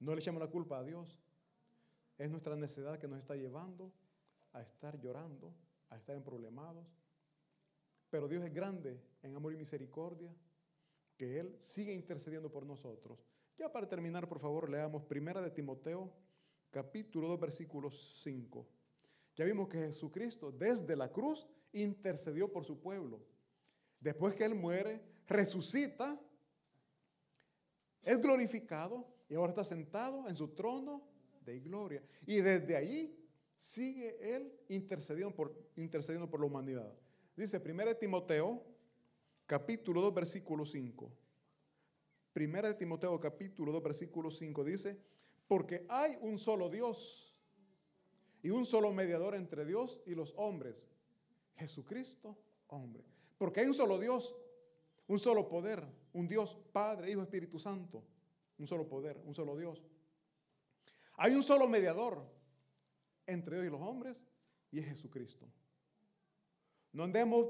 No 0.00 0.14
le 0.14 0.20
echamos 0.20 0.40
la 0.40 0.48
culpa 0.48 0.78
a 0.78 0.84
Dios. 0.84 1.18
Es 2.18 2.30
nuestra 2.30 2.56
necesidad 2.56 2.98
que 2.98 3.08
nos 3.08 3.18
está 3.18 3.34
llevando 3.34 3.92
a 4.52 4.62
estar 4.62 5.00
llorando, 5.00 5.52
a 5.90 5.96
estar 5.96 6.16
en 6.16 6.22
problemados. 6.22 6.86
Pero 8.10 8.28
Dios 8.28 8.44
es 8.44 8.54
grande 8.54 9.00
en 9.22 9.34
amor 9.34 9.52
y 9.52 9.56
misericordia, 9.56 10.34
que 11.16 11.40
Él 11.40 11.56
sigue 11.58 11.92
intercediendo 11.92 12.50
por 12.50 12.64
nosotros. 12.64 13.18
Ya 13.58 13.70
para 13.70 13.88
terminar, 13.88 14.28
por 14.28 14.38
favor, 14.38 14.70
leamos 14.70 15.02
Primera 15.04 15.40
de 15.40 15.50
Timoteo, 15.50 16.12
capítulo 16.74 17.28
2, 17.28 17.38
versículo 17.38 17.88
5. 17.88 18.66
Ya 19.36 19.44
vimos 19.44 19.68
que 19.68 19.78
Jesucristo 19.78 20.50
desde 20.50 20.96
la 20.96 21.08
cruz 21.12 21.46
intercedió 21.72 22.50
por 22.50 22.64
su 22.64 22.80
pueblo. 22.80 23.24
Después 24.00 24.34
que 24.34 24.44
Él 24.44 24.56
muere, 24.56 25.00
resucita, 25.28 26.20
es 28.02 28.20
glorificado 28.20 29.06
y 29.28 29.36
ahora 29.36 29.50
está 29.50 29.62
sentado 29.62 30.28
en 30.28 30.34
su 30.34 30.48
trono 30.48 31.06
de 31.44 31.60
gloria. 31.60 32.02
Y 32.26 32.38
desde 32.38 32.74
ahí 32.74 33.24
sigue 33.54 34.34
Él 34.34 34.52
intercediendo 34.68 35.32
por, 35.32 35.56
intercediendo 35.76 36.28
por 36.28 36.40
la 36.40 36.46
humanidad. 36.46 36.92
Dice 37.36 37.62
1 37.64 37.96
Timoteo, 37.98 38.64
capítulo 39.46 40.00
2, 40.00 40.12
versículo 40.12 40.64
5. 40.64 41.12
1 42.34 42.76
Timoteo, 42.76 43.20
capítulo 43.20 43.70
2, 43.70 43.80
versículo 43.80 44.28
5 44.28 44.64
dice, 44.64 45.13
porque 45.46 45.86
hay 45.88 46.16
un 46.20 46.38
solo 46.38 46.68
Dios 46.68 47.38
y 48.42 48.50
un 48.50 48.64
solo 48.66 48.92
mediador 48.92 49.34
entre 49.34 49.64
Dios 49.64 50.02
y 50.06 50.14
los 50.14 50.34
hombres, 50.36 50.76
Jesucristo, 51.56 52.36
hombre. 52.68 53.04
Porque 53.38 53.60
hay 53.60 53.66
un 53.66 53.74
solo 53.74 53.98
Dios, 53.98 54.36
un 55.06 55.18
solo 55.18 55.48
poder, 55.48 55.84
un 56.12 56.28
Dios 56.28 56.56
Padre, 56.72 57.10
Hijo, 57.10 57.22
Espíritu 57.22 57.58
Santo, 57.58 58.04
un 58.58 58.66
solo 58.66 58.88
poder, 58.88 59.20
un 59.24 59.34
solo 59.34 59.56
Dios. 59.56 59.82
Hay 61.16 61.34
un 61.34 61.42
solo 61.42 61.68
mediador 61.68 62.22
entre 63.26 63.56
Dios 63.56 63.66
y 63.66 63.70
los 63.70 63.80
hombres 63.80 64.22
y 64.70 64.80
es 64.80 64.86
Jesucristo. 64.86 65.46
No 66.92 67.04
andemos 67.04 67.48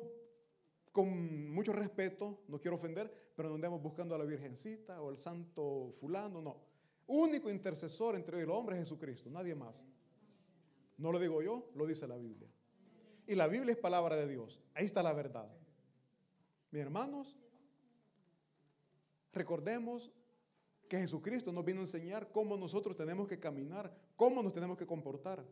con 0.93 1.51
mucho 1.51 1.73
respeto, 1.73 2.45
no 2.49 2.61
quiero 2.61 2.77
ofender, 2.77 3.33
pero 3.35 3.49
no 3.49 3.57
andemos 3.57 3.83
buscando 3.83 4.15
a 4.15 4.19
la 4.19 4.25
Virgencita 4.25 5.03
o 5.03 5.11
el 5.11 5.19
santo 5.19 5.93
fulano, 5.99 6.41
no. 6.41 6.74
Único 7.07 7.51
intercesor 7.51 8.15
entre 8.15 8.45
los 8.45 8.57
hombres 8.57 8.79
es 8.79 8.85
Jesucristo, 8.85 9.31
nadie 9.31 9.55
más. 9.55 9.85
No 10.97 11.13
lo 11.13 11.19
digo 11.19 11.43
yo, 11.43 11.71
lo 11.75 11.87
dice 11.87 12.07
la 12.07 12.17
Biblia. 12.17 12.49
Y 13.27 13.35
la 13.35 13.47
Biblia 13.47 13.73
es 13.73 13.79
palabra 13.79 14.17
de 14.17 14.29
Dios. 14.29 14.61
Ahí 14.75 14.87
está 14.87 15.03
la 15.03 15.13
verdad. 15.13 15.51
Mis 16.71 16.83
hermanos, 16.83 17.37
recordemos 19.33 20.13
que 20.89 20.99
Jesucristo 20.99 21.53
nos 21.53 21.65
vino 21.65 21.81
a 21.81 21.85
enseñar 21.85 22.31
cómo 22.31 22.57
nosotros 22.57 22.97
tenemos 22.97 23.29
que 23.29 23.41
caminar, 23.41 23.95
cómo 24.17 24.43
nos 24.43 24.53
tenemos 24.53 24.77
que 24.77 24.87
comportar. 24.87 25.45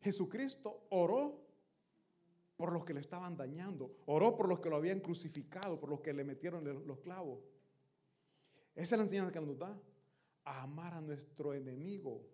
Jesucristo 0.00 0.86
oró 0.90 1.40
por 2.56 2.72
los 2.72 2.84
que 2.84 2.94
le 2.94 3.00
estaban 3.00 3.36
dañando, 3.36 3.96
oró 4.06 4.36
por 4.36 4.48
los 4.48 4.60
que 4.60 4.70
lo 4.70 4.76
habían 4.76 5.00
crucificado, 5.00 5.78
por 5.78 5.90
los 5.90 6.00
que 6.00 6.12
le 6.12 6.24
metieron 6.24 6.86
los 6.86 6.98
clavos. 6.98 7.40
Esa 8.74 8.94
es 8.94 8.98
la 8.98 9.04
enseñanza 9.04 9.32
que 9.32 9.40
nos 9.40 9.58
da, 9.58 9.78
a 10.48 10.62
amar 10.62 10.94
a 10.94 11.00
nuestro 11.00 11.52
enemigo, 11.52 12.24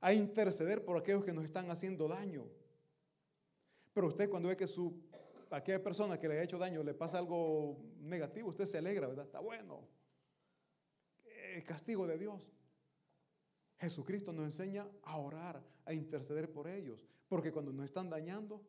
a 0.00 0.12
interceder 0.12 0.84
por 0.84 0.96
aquellos 0.96 1.24
que 1.24 1.32
nos 1.32 1.44
están 1.44 1.68
haciendo 1.70 2.06
daño. 2.06 2.46
Pero 3.92 4.06
usted 4.06 4.30
cuando 4.30 4.48
ve 4.48 4.56
que 4.56 4.68
su, 4.68 5.02
aquella 5.50 5.82
persona 5.82 6.18
que 6.18 6.28
le 6.28 6.38
ha 6.38 6.42
hecho 6.42 6.58
daño 6.58 6.82
le 6.82 6.94
pasa 6.94 7.18
algo 7.18 7.76
negativo, 7.98 8.48
usted 8.48 8.66
se 8.66 8.78
alegra, 8.78 9.08
¿verdad? 9.08 9.24
Está 9.24 9.40
bueno. 9.40 9.88
El 11.24 11.64
castigo 11.64 12.06
de 12.06 12.18
Dios. 12.18 12.48
Jesucristo 13.78 14.32
nos 14.32 14.46
enseña 14.46 14.88
a 15.02 15.18
orar, 15.18 15.60
a 15.84 15.92
interceder 15.92 16.52
por 16.52 16.68
ellos. 16.68 17.04
Porque 17.28 17.50
cuando 17.50 17.72
nos 17.72 17.84
están 17.84 18.08
dañando, 18.10 18.62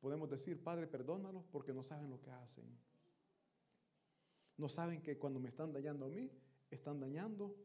podemos 0.00 0.30
decir, 0.30 0.62
Padre, 0.62 0.86
perdónalos 0.86 1.44
porque 1.50 1.72
no 1.72 1.82
saben 1.82 2.10
lo 2.10 2.20
que 2.20 2.30
hacen. 2.30 2.64
No 4.56 4.68
saben 4.68 5.02
que 5.02 5.18
cuando 5.18 5.40
me 5.40 5.48
están 5.48 5.72
dañando 5.72 6.06
a 6.06 6.08
mí, 6.08 6.30
están 6.70 7.00
dañando 7.00 7.56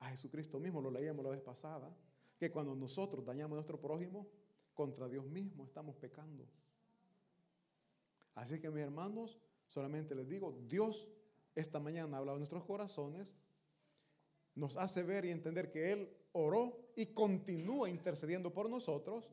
a 0.00 0.10
Jesucristo 0.10 0.58
mismo. 0.58 0.80
Lo 0.80 0.90
leíamos 0.90 1.24
la 1.24 1.30
vez 1.30 1.40
pasada. 1.40 1.94
Que 2.38 2.50
cuando 2.50 2.74
nosotros 2.74 3.24
dañamos 3.24 3.52
a 3.52 3.56
nuestro 3.56 3.80
prójimo, 3.80 4.26
contra 4.74 5.08
Dios 5.08 5.26
mismo 5.26 5.64
estamos 5.64 5.96
pecando. 5.96 6.46
Así 8.34 8.58
que 8.60 8.70
mis 8.70 8.82
hermanos, 8.82 9.38
solamente 9.66 10.14
les 10.14 10.28
digo, 10.28 10.58
Dios 10.66 11.08
esta 11.54 11.78
mañana 11.78 12.16
ha 12.16 12.20
hablado 12.20 12.36
en 12.36 12.40
nuestros 12.40 12.64
corazones, 12.64 13.28
nos 14.54 14.76
hace 14.76 15.02
ver 15.02 15.24
y 15.24 15.30
entender 15.30 15.70
que 15.70 15.92
Él 15.92 16.16
oró 16.32 16.92
y 16.96 17.06
continúa 17.06 17.90
intercediendo 17.90 18.52
por 18.52 18.70
nosotros, 18.70 19.30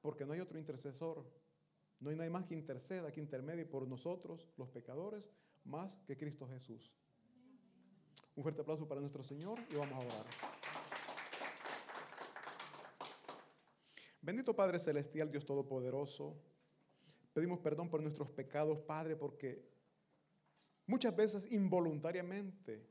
porque 0.00 0.26
no 0.26 0.32
hay 0.32 0.40
otro 0.40 0.58
intercesor, 0.58 1.24
no 2.00 2.10
hay 2.10 2.16
nadie 2.16 2.30
más 2.30 2.44
que 2.44 2.54
interceda, 2.54 3.10
que 3.12 3.20
intermedie 3.20 3.64
por 3.64 3.88
nosotros, 3.88 4.48
los 4.56 4.68
pecadores, 4.68 5.24
más 5.64 5.98
que 6.06 6.16
Cristo 6.16 6.46
Jesús. 6.46 6.92
Un 8.36 8.42
fuerte 8.42 8.62
aplauso 8.62 8.86
para 8.88 9.00
nuestro 9.00 9.22
Señor 9.22 9.58
y 9.70 9.76
vamos 9.76 9.94
a 9.94 10.06
orar. 10.06 10.26
Bendito 14.20 14.56
Padre 14.56 14.78
Celestial, 14.78 15.30
Dios 15.30 15.44
Todopoderoso, 15.44 16.34
pedimos 17.32 17.60
perdón 17.60 17.90
por 17.90 18.02
nuestros 18.02 18.30
pecados, 18.30 18.80
Padre, 18.80 19.16
porque 19.16 19.62
muchas 20.86 21.14
veces 21.14 21.52
involuntariamente, 21.52 22.84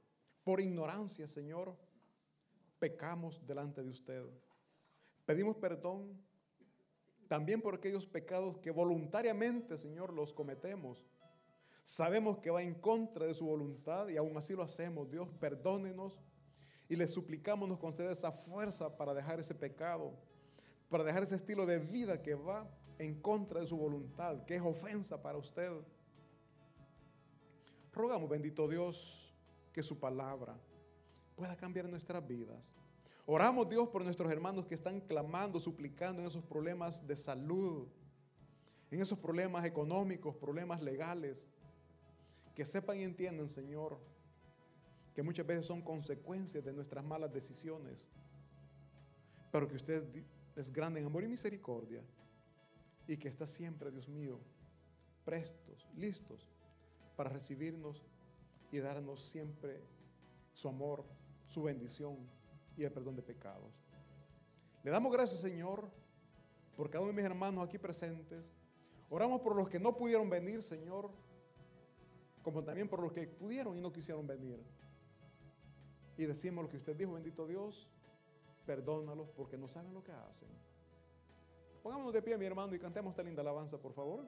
por 0.43 0.61
ignorancia, 0.61 1.27
Señor, 1.27 1.75
pecamos 2.77 3.45
delante 3.47 3.81
de 3.81 3.89
usted. 3.89 4.23
Pedimos 5.25 5.55
perdón 5.57 6.21
también 7.27 7.61
por 7.61 7.75
aquellos 7.75 8.05
pecados 8.05 8.59
que 8.59 8.69
voluntariamente, 8.69 9.77
Señor, 9.77 10.13
los 10.13 10.33
cometemos. 10.33 11.03
Sabemos 11.83 12.39
que 12.39 12.49
va 12.49 12.63
en 12.63 12.75
contra 12.75 13.25
de 13.25 13.33
su 13.33 13.45
voluntad 13.45 14.07
y 14.07 14.17
aún 14.17 14.35
así 14.37 14.53
lo 14.53 14.63
hacemos. 14.63 15.09
Dios, 15.09 15.29
perdónenos 15.39 16.19
y 16.89 16.95
le 16.95 17.07
suplicamos 17.07 17.67
nos 17.67 17.79
conceda 17.79 18.11
esa 18.11 18.31
fuerza 18.31 18.95
para 18.97 19.13
dejar 19.13 19.39
ese 19.39 19.53
pecado 19.53 20.13
para 20.93 21.03
dejar 21.03 21.23
ese 21.23 21.33
estilo 21.33 21.65
de 21.65 21.79
vida 21.79 22.21
que 22.21 22.35
va 22.35 22.69
en 22.99 23.19
contra 23.19 23.59
de 23.59 23.65
su 23.65 23.75
voluntad, 23.75 24.45
que 24.45 24.57
es 24.57 24.61
ofensa 24.61 25.19
para 25.23 25.39
usted. 25.39 25.71
Rogamos, 27.91 28.29
bendito 28.29 28.67
Dios, 28.67 29.35
que 29.73 29.81
su 29.81 29.99
palabra 29.99 30.55
pueda 31.35 31.57
cambiar 31.57 31.89
nuestras 31.89 32.27
vidas. 32.27 32.71
Oramos, 33.25 33.67
Dios, 33.67 33.89
por 33.89 34.03
nuestros 34.03 34.31
hermanos 34.31 34.67
que 34.67 34.75
están 34.75 35.01
clamando, 35.01 35.59
suplicando 35.59 36.21
en 36.21 36.27
esos 36.27 36.43
problemas 36.43 37.07
de 37.07 37.15
salud, 37.15 37.87
en 38.91 39.01
esos 39.01 39.17
problemas 39.17 39.65
económicos, 39.65 40.35
problemas 40.35 40.79
legales. 40.79 41.47
Que 42.55 42.65
sepan 42.65 42.99
y 42.99 43.03
entiendan, 43.03 43.49
Señor, 43.49 43.99
que 45.13 45.23
muchas 45.23 45.45
veces 45.45 45.65
son 45.65 45.81
consecuencias 45.81 46.63
de 46.63 46.73
nuestras 46.73 47.03
malas 47.03 47.31
decisiones. 47.31 48.07
Pero 49.51 49.67
que 49.67 49.75
usted 49.75 50.03
es 50.55 50.71
grande 50.71 50.99
en 50.99 51.05
amor 51.05 51.23
y 51.23 51.27
misericordia 51.27 52.03
y 53.07 53.17
que 53.17 53.27
está 53.27 53.45
siempre, 53.45 53.91
Dios 53.91 54.07
mío, 54.07 54.39
prestos, 55.25 55.87
listos 55.95 56.49
para 57.15 57.29
recibirnos 57.29 58.03
y 58.71 58.79
darnos 58.79 59.21
siempre 59.21 59.81
su 60.53 60.67
amor, 60.67 61.03
su 61.45 61.63
bendición 61.63 62.17
y 62.75 62.83
el 62.83 62.91
perdón 62.91 63.15
de 63.15 63.21
pecados. 63.21 63.71
Le 64.83 64.91
damos 64.91 65.11
gracias, 65.11 65.41
Señor, 65.41 65.89
por 66.75 66.89
cada 66.89 67.03
uno 67.03 67.11
de 67.11 67.17
mis 67.17 67.25
hermanos 67.25 67.67
aquí 67.67 67.77
presentes. 67.77 68.43
Oramos 69.09 69.41
por 69.41 69.55
los 69.55 69.69
que 69.69 69.79
no 69.79 69.95
pudieron 69.95 70.29
venir, 70.29 70.63
Señor, 70.63 71.11
como 72.43 72.63
también 72.63 72.87
por 72.89 73.01
los 73.01 73.11
que 73.11 73.27
pudieron 73.27 73.77
y 73.77 73.81
no 73.81 73.91
quisieron 73.91 74.27
venir. 74.27 74.59
Y 76.17 76.25
decimos 76.25 76.65
lo 76.65 76.69
que 76.69 76.77
usted 76.77 76.95
dijo, 76.95 77.13
bendito 77.13 77.47
Dios, 77.47 77.87
perdónalos 78.65 79.29
porque 79.29 79.57
no 79.57 79.67
saben 79.67 79.93
lo 79.93 80.03
que 80.03 80.11
hacen. 80.11 80.49
Pongámonos 81.81 82.13
de 82.13 82.21
pie, 82.21 82.37
mi 82.37 82.45
hermano, 82.45 82.75
y 82.75 82.79
cantemos 82.79 83.11
esta 83.11 83.23
linda 83.23 83.41
alabanza, 83.41 83.77
por 83.77 83.93
favor. 83.93 84.25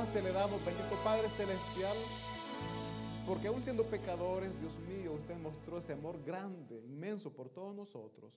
Gracias 0.00 0.22
le 0.22 0.32
damos, 0.32 0.64
bendito 0.64 0.96
Padre 1.04 1.28
Celestial, 1.28 1.96
porque 3.26 3.48
aún 3.48 3.60
siendo 3.60 3.84
pecadores, 3.84 4.50
Dios 4.58 4.74
mío, 4.78 5.12
usted 5.12 5.36
mostró 5.36 5.76
ese 5.76 5.92
amor 5.92 6.24
grande, 6.24 6.82
inmenso 6.86 7.30
por 7.30 7.50
todos 7.50 7.74
nosotros. 7.76 8.32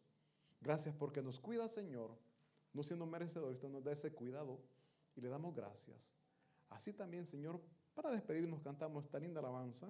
Gracias 0.59 0.93
porque 0.93 1.22
nos 1.22 1.39
cuida, 1.39 1.70
Señor, 1.70 2.11
no 2.74 2.84
siendo 2.84 3.05
merecedores, 3.05 3.55
usted 3.55 3.70
nos 3.70 3.82
da 3.82 3.93
ese 3.93 4.11
cuidado 4.11 4.59
y 5.16 5.22
le 5.22 5.30
damos 5.30 5.55
gracias. 5.55 6.11
Así 6.70 6.91
también, 6.91 7.26
Señor, 7.26 7.61
para 7.93 8.11
despedirnos 8.11 8.61
cantamos 8.61 9.05
esta 9.05 9.18
linda 9.18 9.39
alabanza. 9.39 9.88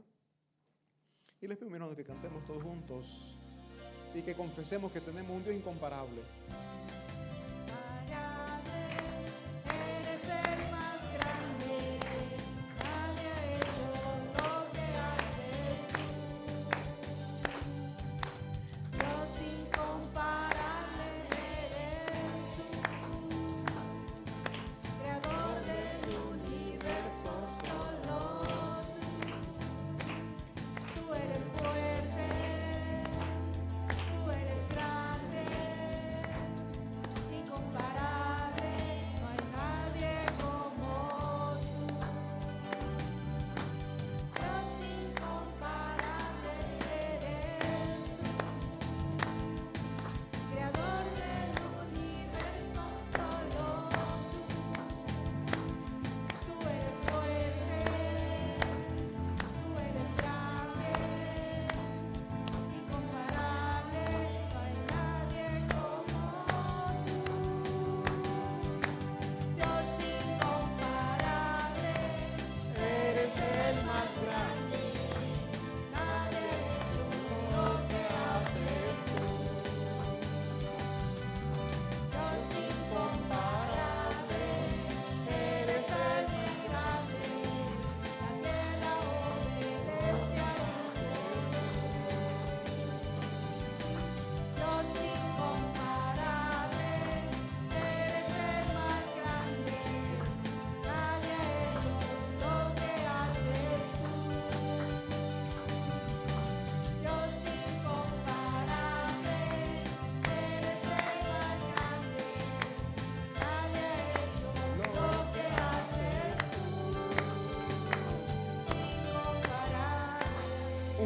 Y 1.41 1.47
les 1.47 1.57
pido, 1.57 1.73
hermanos, 1.73 1.95
que 1.95 2.03
cantemos 2.03 2.45
todos 2.45 2.61
juntos 2.61 3.35
y 4.13 4.21
que 4.21 4.35
confesemos 4.35 4.91
que 4.91 5.01
tenemos 5.01 5.31
un 5.31 5.43
Dios 5.43 5.55
incomparable. 5.55 6.21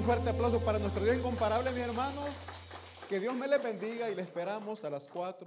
Fuerte 0.07 0.29
aplauso 0.29 0.61
para 0.61 0.79
nuestro 0.79 1.03
Dios 1.03 1.17
incomparable, 1.17 1.69
mis 1.71 1.81
hermanos. 1.81 2.29
Que 3.09 3.19
Dios 3.19 3.35
me 3.35 3.45
les 3.45 3.61
bendiga 3.61 4.09
y 4.09 4.15
le 4.15 4.21
esperamos 4.21 4.85
a 4.85 4.89
las 4.89 5.05
4 5.05 5.46